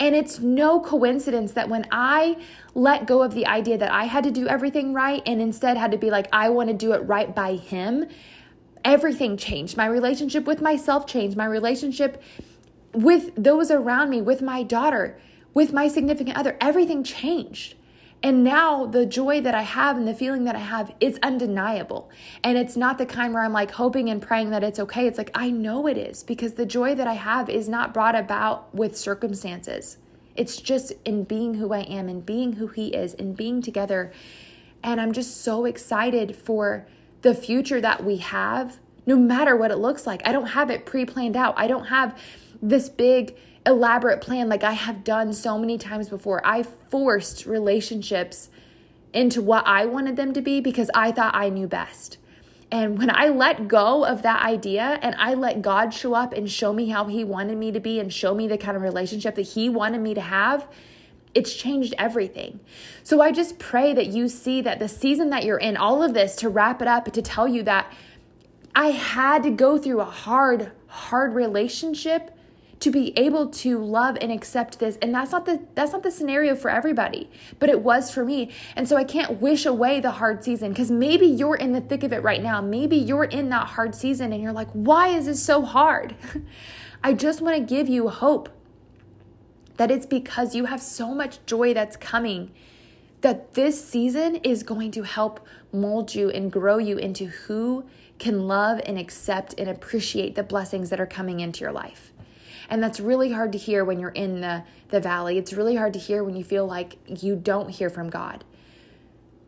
And 0.00 0.16
it's 0.16 0.40
no 0.40 0.80
coincidence 0.80 1.52
that 1.52 1.68
when 1.68 1.86
I 1.92 2.36
let 2.74 3.06
go 3.06 3.22
of 3.22 3.34
the 3.34 3.46
idea 3.46 3.78
that 3.78 3.92
I 3.92 4.04
had 4.04 4.24
to 4.24 4.32
do 4.32 4.48
everything 4.48 4.92
right 4.92 5.22
and 5.24 5.40
instead 5.40 5.76
had 5.76 5.92
to 5.92 5.98
be 5.98 6.10
like 6.10 6.26
I 6.32 6.48
want 6.48 6.68
to 6.68 6.74
do 6.74 6.92
it 6.92 6.98
right 7.06 7.32
by 7.32 7.54
him, 7.54 8.08
everything 8.84 9.36
changed. 9.36 9.76
My 9.76 9.86
relationship 9.86 10.46
with 10.46 10.60
myself 10.60 11.06
changed. 11.06 11.36
My 11.36 11.46
relationship 11.46 12.20
with 12.92 13.30
those 13.36 13.70
around 13.70 14.10
me, 14.10 14.20
with 14.20 14.42
my 14.42 14.64
daughter, 14.64 15.16
with 15.54 15.72
my 15.72 15.86
significant 15.86 16.36
other, 16.36 16.56
everything 16.60 17.04
changed. 17.04 17.76
And 18.22 18.44
now 18.44 18.84
the 18.84 19.06
joy 19.06 19.40
that 19.40 19.54
I 19.54 19.62
have 19.62 19.96
and 19.96 20.06
the 20.06 20.14
feeling 20.14 20.44
that 20.44 20.54
I 20.54 20.60
have, 20.60 20.92
is 21.00 21.18
undeniable. 21.22 22.10
And 22.44 22.58
it's 22.58 22.76
not 22.76 22.98
the 22.98 23.06
kind 23.06 23.32
where 23.32 23.42
I'm 23.42 23.52
like 23.52 23.70
hoping 23.72 24.10
and 24.10 24.20
praying 24.20 24.50
that 24.50 24.62
it's 24.62 24.78
okay. 24.78 25.06
It's 25.06 25.16
like, 25.16 25.30
I 25.34 25.50
know 25.50 25.86
it 25.86 25.96
is 25.96 26.22
because 26.22 26.54
the 26.54 26.66
joy 26.66 26.94
that 26.94 27.06
I 27.06 27.14
have 27.14 27.48
is 27.48 27.68
not 27.68 27.94
brought 27.94 28.14
about 28.14 28.74
with 28.74 28.96
circumstances. 28.96 29.96
It's 30.36 30.56
just 30.56 30.92
in 31.04 31.24
being 31.24 31.54
who 31.54 31.72
I 31.72 31.80
am 31.80 32.08
and 32.08 32.24
being 32.24 32.54
who 32.54 32.66
He 32.66 32.88
is 32.88 33.14
and 33.14 33.36
being 33.36 33.62
together. 33.62 34.12
And 34.82 35.00
I'm 35.00 35.12
just 35.12 35.42
so 35.42 35.64
excited 35.64 36.36
for 36.36 36.86
the 37.22 37.34
future 37.34 37.80
that 37.80 38.04
we 38.04 38.18
have, 38.18 38.78
no 39.06 39.16
matter 39.16 39.56
what 39.56 39.70
it 39.70 39.76
looks 39.76 40.06
like. 40.06 40.22
I 40.26 40.32
don't 40.32 40.48
have 40.48 40.70
it 40.70 40.84
pre 40.84 41.04
planned 41.06 41.36
out. 41.36 41.54
I 41.56 41.66
don't 41.66 41.86
have 41.86 42.18
this 42.62 42.88
big 42.88 43.36
elaborate 43.70 44.20
plan 44.20 44.48
like 44.48 44.62
I 44.62 44.72
have 44.72 45.04
done 45.04 45.32
so 45.32 45.58
many 45.58 45.78
times 45.78 46.08
before. 46.08 46.44
I 46.44 46.62
forced 46.62 47.46
relationships 47.46 48.50
into 49.12 49.40
what 49.40 49.66
I 49.66 49.86
wanted 49.86 50.16
them 50.16 50.32
to 50.34 50.42
be 50.42 50.60
because 50.60 50.90
I 50.94 51.12
thought 51.12 51.34
I 51.34 51.48
knew 51.48 51.66
best. 51.66 52.18
And 52.72 52.98
when 52.98 53.10
I 53.10 53.28
let 53.28 53.66
go 53.66 54.04
of 54.04 54.22
that 54.22 54.44
idea 54.44 54.98
and 55.02 55.16
I 55.16 55.34
let 55.34 55.62
God 55.62 55.92
show 55.92 56.14
up 56.14 56.32
and 56.32 56.48
show 56.48 56.72
me 56.72 56.88
how 56.88 57.06
He 57.06 57.24
wanted 57.24 57.58
me 57.58 57.72
to 57.72 57.80
be 57.80 57.98
and 57.98 58.12
show 58.12 58.34
me 58.34 58.46
the 58.46 58.58
kind 58.58 58.76
of 58.76 58.82
relationship 58.82 59.34
that 59.34 59.42
He 59.42 59.68
wanted 59.68 60.00
me 60.00 60.14
to 60.14 60.20
have, 60.20 60.68
it's 61.34 61.54
changed 61.54 61.94
everything. 61.98 62.60
So 63.02 63.20
I 63.20 63.32
just 63.32 63.58
pray 63.58 63.92
that 63.94 64.08
you 64.08 64.28
see 64.28 64.60
that 64.62 64.78
the 64.78 64.88
season 64.88 65.30
that 65.30 65.44
you're 65.44 65.58
in, 65.58 65.76
all 65.76 66.02
of 66.02 66.14
this 66.14 66.36
to 66.36 66.48
wrap 66.48 66.80
it 66.80 66.88
up, 66.88 67.10
to 67.12 67.22
tell 67.22 67.48
you 67.48 67.64
that 67.64 67.92
I 68.74 68.90
had 68.90 69.42
to 69.44 69.50
go 69.50 69.78
through 69.78 70.00
a 70.00 70.04
hard, 70.04 70.70
hard 70.86 71.34
relationship 71.34 72.36
to 72.80 72.90
be 72.90 73.16
able 73.16 73.46
to 73.46 73.78
love 73.78 74.16
and 74.20 74.32
accept 74.32 74.78
this. 74.78 74.96
And 75.02 75.14
that's 75.14 75.32
not 75.32 75.46
the 75.46 75.62
that's 75.74 75.92
not 75.92 76.02
the 76.02 76.10
scenario 76.10 76.54
for 76.54 76.70
everybody 76.70 77.30
but 77.58 77.68
it 77.68 77.80
was 77.82 78.10
for 78.10 78.24
me. 78.24 78.50
And 78.74 78.88
so 78.88 78.96
i 78.96 79.04
can't 79.04 79.40
wish 79.40 79.66
away 79.66 80.00
the 80.00 80.12
hard 80.12 80.42
season 80.42 80.70
because 80.70 80.90
maybe 80.90 81.26
you're 81.26 81.56
in 81.56 81.72
the 81.72 81.80
thick 81.80 82.02
of 82.02 82.12
it 82.12 82.22
right 82.22 82.42
now. 82.42 82.60
Maybe 82.60 82.96
you're 82.96 83.24
in 83.24 83.50
that 83.50 83.68
hard 83.68 83.94
season 83.94 84.32
and 84.32 84.42
you're 84.42 84.52
like 84.52 84.70
why 84.72 85.08
is 85.08 85.26
this 85.26 85.42
so 85.42 85.62
hard? 85.62 86.16
I 87.04 87.14
just 87.14 87.40
want 87.40 87.56
to 87.56 87.62
give 87.62 87.88
you 87.88 88.08
hope 88.08 88.50
that 89.76 89.90
it's 89.90 90.04
because 90.04 90.54
you 90.54 90.66
have 90.66 90.82
so 90.82 91.14
much 91.14 91.38
joy 91.46 91.72
that's 91.72 91.96
coming 91.96 92.50
that 93.22 93.54
this 93.54 93.82
season 93.82 94.36
is 94.36 94.62
going 94.62 94.90
to 94.90 95.02
help 95.02 95.46
mold 95.72 96.14
you 96.14 96.30
and 96.30 96.50
grow 96.50 96.78
you 96.78 96.98
into 96.98 97.26
who 97.26 97.84
can 98.18 98.46
love 98.46 98.80
and 98.84 98.98
accept 98.98 99.54
and 99.58 99.68
appreciate 99.68 100.34
the 100.34 100.42
blessings 100.42 100.90
that 100.90 101.00
are 101.00 101.06
coming 101.06 101.40
into 101.40 101.60
your 101.60 101.72
life. 101.72 102.09
And 102.70 102.82
that's 102.82 103.00
really 103.00 103.32
hard 103.32 103.52
to 103.52 103.58
hear 103.58 103.84
when 103.84 103.98
you're 103.98 104.10
in 104.10 104.40
the, 104.40 104.62
the 104.88 105.00
valley. 105.00 105.36
It's 105.36 105.52
really 105.52 105.74
hard 105.74 105.92
to 105.94 105.98
hear 105.98 106.22
when 106.22 106.36
you 106.36 106.44
feel 106.44 106.66
like 106.66 106.96
you 107.22 107.36
don't 107.36 107.68
hear 107.68 107.90
from 107.90 108.08
God. 108.08 108.44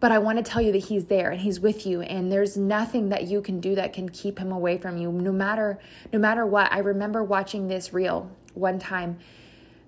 But 0.00 0.10
I 0.10 0.18
want 0.18 0.38
to 0.38 0.42
tell 0.42 0.60
you 0.60 0.72
that 0.72 0.86
He's 0.86 1.04
there 1.04 1.30
and 1.30 1.40
He's 1.40 1.60
with 1.60 1.86
you, 1.86 2.02
and 2.02 2.32
there's 2.32 2.56
nothing 2.56 3.10
that 3.10 3.28
you 3.28 3.40
can 3.40 3.60
do 3.60 3.76
that 3.76 3.92
can 3.92 4.08
keep 4.08 4.40
Him 4.40 4.50
away 4.50 4.76
from 4.76 4.96
you, 4.96 5.12
no 5.12 5.30
matter 5.30 5.78
no 6.12 6.18
matter 6.18 6.44
what. 6.44 6.72
I 6.72 6.80
remember 6.80 7.22
watching 7.22 7.68
this 7.68 7.92
reel 7.92 8.28
one 8.54 8.80
time 8.80 9.20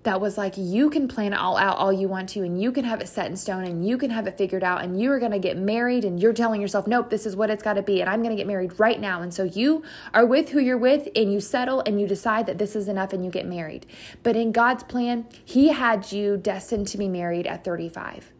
that 0.04 0.20
was 0.20 0.38
like 0.38 0.54
you 0.56 0.90
can 0.90 1.08
plan 1.08 1.32
it 1.32 1.36
all 1.36 1.56
out 1.56 1.78
all 1.78 1.92
you 1.92 2.06
want 2.06 2.28
to 2.28 2.42
and 2.42 2.60
you 2.60 2.70
can 2.70 2.84
have 2.84 3.00
it 3.00 3.08
set 3.08 3.26
in 3.26 3.36
stone 3.36 3.64
and 3.64 3.86
you 3.86 3.98
can 3.98 4.10
have 4.10 4.26
it 4.26 4.36
figured 4.36 4.62
out 4.62 4.84
and 4.84 5.00
you 5.00 5.10
are 5.10 5.18
going 5.18 5.32
to 5.32 5.38
get 5.38 5.56
married 5.56 6.04
and 6.04 6.20
you're 6.20 6.32
telling 6.32 6.60
yourself 6.60 6.86
nope 6.86 7.10
this 7.10 7.26
is 7.26 7.34
what 7.34 7.50
it's 7.50 7.62
got 7.62 7.74
to 7.74 7.82
be 7.82 8.00
and 8.00 8.08
i'm 8.08 8.22
going 8.22 8.30
to 8.30 8.36
get 8.36 8.46
married 8.46 8.78
right 8.78 9.00
now. 9.00 9.22
And 9.22 9.32
so 9.32 9.44
you 9.44 9.82
are 10.12 10.26
with 10.26 10.50
who 10.50 10.60
you're 10.60 10.78
with 10.78 11.08
and 11.16 11.32
you 11.32 11.40
settle 11.40 11.82
and 11.86 12.00
you 12.00 12.06
decide 12.06 12.46
that 12.46 12.58
this 12.58 12.76
is 12.76 12.86
enough 12.88 13.12
and 13.12 13.24
you 13.24 13.30
get 13.30 13.46
married. 13.46 13.86
But 14.22 14.36
in 14.36 14.52
god's 14.52 14.84
plan 14.84 15.26
he 15.44 15.68
had 15.68 16.12
you 16.12 16.36
destined 16.36 16.86
to 16.88 16.98
be 16.98 17.08
married 17.08 17.46
at 17.46 17.64
35 17.64 18.30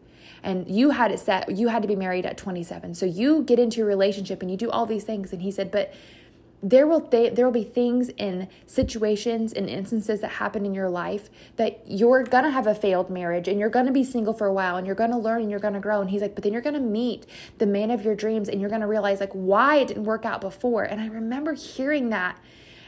and 0.43 0.69
you 0.69 0.91
had 0.91 1.11
it 1.11 1.19
set 1.19 1.49
you 1.55 1.69
had 1.69 1.81
to 1.81 1.87
be 1.87 1.95
married 1.95 2.25
at 2.25 2.37
27 2.37 2.93
so 2.93 3.05
you 3.07 3.41
get 3.41 3.57
into 3.57 3.81
a 3.81 3.85
relationship 3.85 4.41
and 4.41 4.51
you 4.51 4.57
do 4.57 4.69
all 4.69 4.85
these 4.85 5.03
things. 5.03 5.33
And 5.33 5.41
he 5.41 5.51
said 5.51 5.71
but 5.71 5.93
there 6.65 6.87
will 6.87 7.01
th- 7.01 7.35
there 7.35 7.45
will 7.45 7.53
be 7.53 7.63
things 7.63 8.09
and 8.17 8.47
situations 8.65 9.53
and 9.53 9.69
instances 9.69 10.21
that 10.21 10.31
happen 10.31 10.65
in 10.65 10.73
your 10.73 10.89
life 10.89 11.29
that 11.57 11.79
you're 11.85 12.23
gonna 12.23 12.49
have 12.49 12.65
a 12.65 12.73
failed 12.73 13.07
marriage 13.07 13.47
and 13.47 13.59
you're 13.59 13.69
gonna 13.69 13.91
be 13.91 14.03
single 14.03 14.33
for 14.33 14.47
a 14.47 14.53
while 14.53 14.75
and 14.75 14.87
you're 14.87 14.95
gonna 14.95 15.19
learn 15.19 15.43
and 15.43 15.51
you're 15.51 15.59
gonna 15.59 15.79
grow. 15.79 16.01
And 16.01 16.09
he's 16.09 16.23
like 16.23 16.33
but 16.33 16.43
then 16.43 16.51
you're 16.51 16.63
gonna 16.63 16.79
meet 16.79 17.27
the 17.59 17.67
man 17.67 17.91
of 17.91 18.03
your 18.03 18.15
dreams 18.15 18.49
and 18.49 18.59
you're 18.59 18.69
gonna 18.71 18.87
realize 18.87 19.19
like 19.19 19.31
why 19.33 19.75
it 19.75 19.89
didn't 19.89 20.05
work 20.05 20.25
out 20.25 20.41
before. 20.41 20.83
And 20.83 20.99
i 20.99 21.05
remember 21.05 21.53
hearing 21.53 22.09
that 22.09 22.39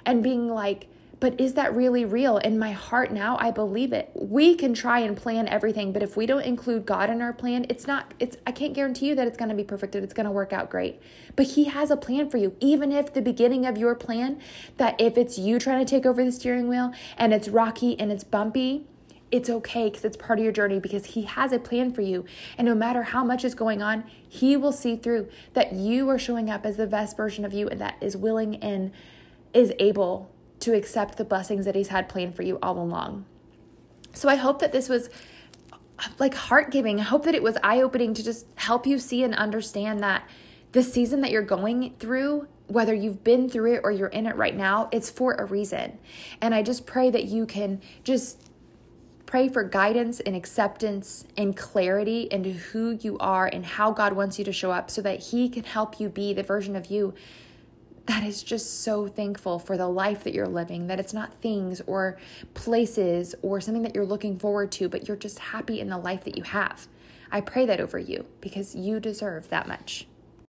and 0.08 0.24
being 0.24 0.48
like 0.48 0.88
but 1.20 1.40
is 1.40 1.56
that 1.56 1.76
really 1.76 2.06
real? 2.06 2.38
In 2.38 2.60
my 2.60 2.72
heart 2.74 3.12
now, 3.12 3.38
I 3.40 3.50
believe 3.50 3.92
it. 3.92 4.12
We 4.14 4.56
can 4.56 4.74
try 4.74 5.00
and 5.00 5.18
plan 5.18 5.48
everything, 5.48 5.92
but 5.92 6.04
if 6.04 6.16
we 6.16 6.28
don't 6.28 6.44
include 6.44 6.86
God 6.86 7.10
in 7.10 7.22
our 7.22 7.34
plan, 7.34 7.66
it's 7.70 7.88
not, 7.88 8.14
it's, 8.20 8.38
I 8.46 8.52
can't 8.52 8.74
guarantee 8.74 9.08
you 9.08 9.16
that 9.16 9.28
it's 9.28 9.38
going 9.38 9.50
to 9.50 9.56
be 9.56 9.64
perfect 9.64 9.96
and 9.96 10.04
it's 10.04 10.14
going 10.14 10.26
to 10.26 10.32
work 10.32 10.54
out 10.54 10.70
great. 10.70 11.02
But 11.36 11.48
He 11.48 11.66
has 11.66 11.90
a 11.90 11.98
plan 11.98 12.30
for 12.30 12.38
you. 12.38 12.56
Even 12.60 12.92
if 12.92 13.14
the 13.14 13.22
beginning 13.22 13.66
of 13.66 13.78
your 13.78 13.96
plan, 13.96 14.40
that 14.78 15.00
if 15.00 15.18
it's 15.18 15.40
you 15.40 15.58
trying 15.58 15.84
to 15.84 15.90
take 15.90 16.06
over 16.06 16.24
the 16.24 16.32
steering 16.32 16.68
wheel 16.68 16.94
and 17.18 17.34
it's 17.34 17.48
rocky 17.48 18.00
and 18.00 18.12
it's 18.12 18.24
bumpy, 18.24 18.86
it's 19.32 19.50
okay 19.50 19.90
because 19.90 20.06
it's 20.06 20.16
part 20.16 20.40
of 20.40 20.44
your 20.44 20.54
journey 20.54 20.80
because 20.80 21.08
he 21.08 21.24
has 21.24 21.52
a 21.52 21.60
plan 21.60 21.92
for 21.92 22.02
you. 22.02 22.26
And 22.58 22.66
no 22.68 22.76
matter 22.76 23.04
how 23.04 23.24
much 23.24 23.44
is 23.44 23.56
going 23.56 23.82
on, 23.82 24.04
he 24.28 24.56
will 24.56 24.72
see 24.72 24.96
through 24.96 25.30
that 25.54 25.74
you 25.74 26.08
are 26.10 26.20
showing 26.20 26.50
up 26.50 26.66
as 26.66 26.78
the 26.78 26.88
best 26.88 27.18
version 27.18 27.44
of 27.44 27.54
you 27.54 27.68
and 27.68 27.82
that 27.82 27.98
is 28.00 28.16
willing 28.16 28.56
and 28.58 28.92
is 29.54 29.74
able 29.80 30.32
to 30.60 30.74
accept 30.74 31.17
the 31.17 31.26
blessings 31.26 31.65
that 31.65 31.76
He's 31.76 31.89
had 31.89 32.10
planned 32.10 32.36
for 32.36 32.43
you 32.43 32.60
all 32.62 32.80
along. 32.80 33.26
So 34.13 34.30
I 34.30 34.36
hope 34.36 34.60
that 34.60 34.72
this 34.72 34.89
was 34.89 35.10
like 36.20 36.34
heart 36.34 36.72
giving. 36.72 37.00
I 37.00 37.04
hope 37.04 37.24
that 37.26 37.36
it 37.36 37.43
was 37.43 37.58
eye 37.63 37.82
opening 37.82 38.13
to 38.15 38.24
just 38.24 38.46
help 38.56 38.86
you 38.86 39.00
see 39.00 39.24
and 39.24 39.34
understand 39.36 40.02
that 40.02 40.28
the 40.72 40.84
season 40.84 41.22
that 41.22 41.32
you're 41.32 41.41
going 41.41 41.96
through, 42.00 42.48
whether 42.67 42.93
you've 42.93 43.24
been 43.24 43.50
through 43.50 43.76
it 43.76 43.82
or 43.84 43.91
you're 43.91 44.08
in 44.08 44.26
it 44.26 44.36
right 44.36 44.56
now, 44.56 44.89
it's 44.91 45.10
for 45.10 45.34
a 45.34 45.46
reason. 45.46 45.98
And 46.41 46.54
I 46.54 46.62
just 46.62 46.86
pray 46.86 47.10
that 47.10 47.26
you 47.26 47.46
can 47.46 47.82
just 48.04 48.41
pray 49.26 49.50
for 49.50 49.63
guidance 49.63 50.20
and 50.22 50.36
acceptance 50.36 51.26
and 51.38 51.56
clarity 51.56 52.28
into 52.32 52.52
who 52.52 52.98
you 53.02 53.17
are 53.20 53.46
and 53.46 53.65
how 53.65 53.91
God 53.91 54.13
wants 54.13 54.39
you 54.39 54.46
to 54.46 54.54
show 54.54 54.72
up 54.72 54.89
so 54.89 55.02
that 55.02 55.20
He 55.20 55.50
can 55.50 55.63
help 55.63 56.00
you 56.00 56.10
be 56.10 56.34
the 56.34 56.43
version 56.43 56.76
of 56.76 56.88
you 56.88 57.13
that 58.08 58.24
is 58.24 58.41
just 58.41 58.82
so 58.82 59.08
thankful 59.08 59.60
for 59.60 59.78
the 59.78 59.88
life 59.88 60.24
that 60.24 60.34
you're 60.34 60.48
living, 60.48 60.88
that 60.88 61.00
it's 61.00 61.13
not 61.13 61.34
things 61.36 61.82
or 61.88 62.17
places 62.54 63.36
or 63.41 63.62
something 63.62 63.84
that 63.84 63.93
you're 63.93 64.06
looking 64.06 64.39
forward 64.39 64.72
to, 64.74 64.89
but 64.89 65.08
you're 65.08 65.17
just 65.17 65.39
happy 65.39 65.80
in 65.80 65.89
the 65.89 65.98
life 65.98 66.24
that 66.24 66.38
you 66.38 66.43
have. 66.43 66.88
I 67.32 67.41
pray 67.41 67.65
that 67.65 67.82
over 67.82 68.00
you 68.00 68.26
because 68.41 68.76
you 68.76 69.00
deserve 69.00 69.50
that 69.50 69.67
much. 69.67 70.08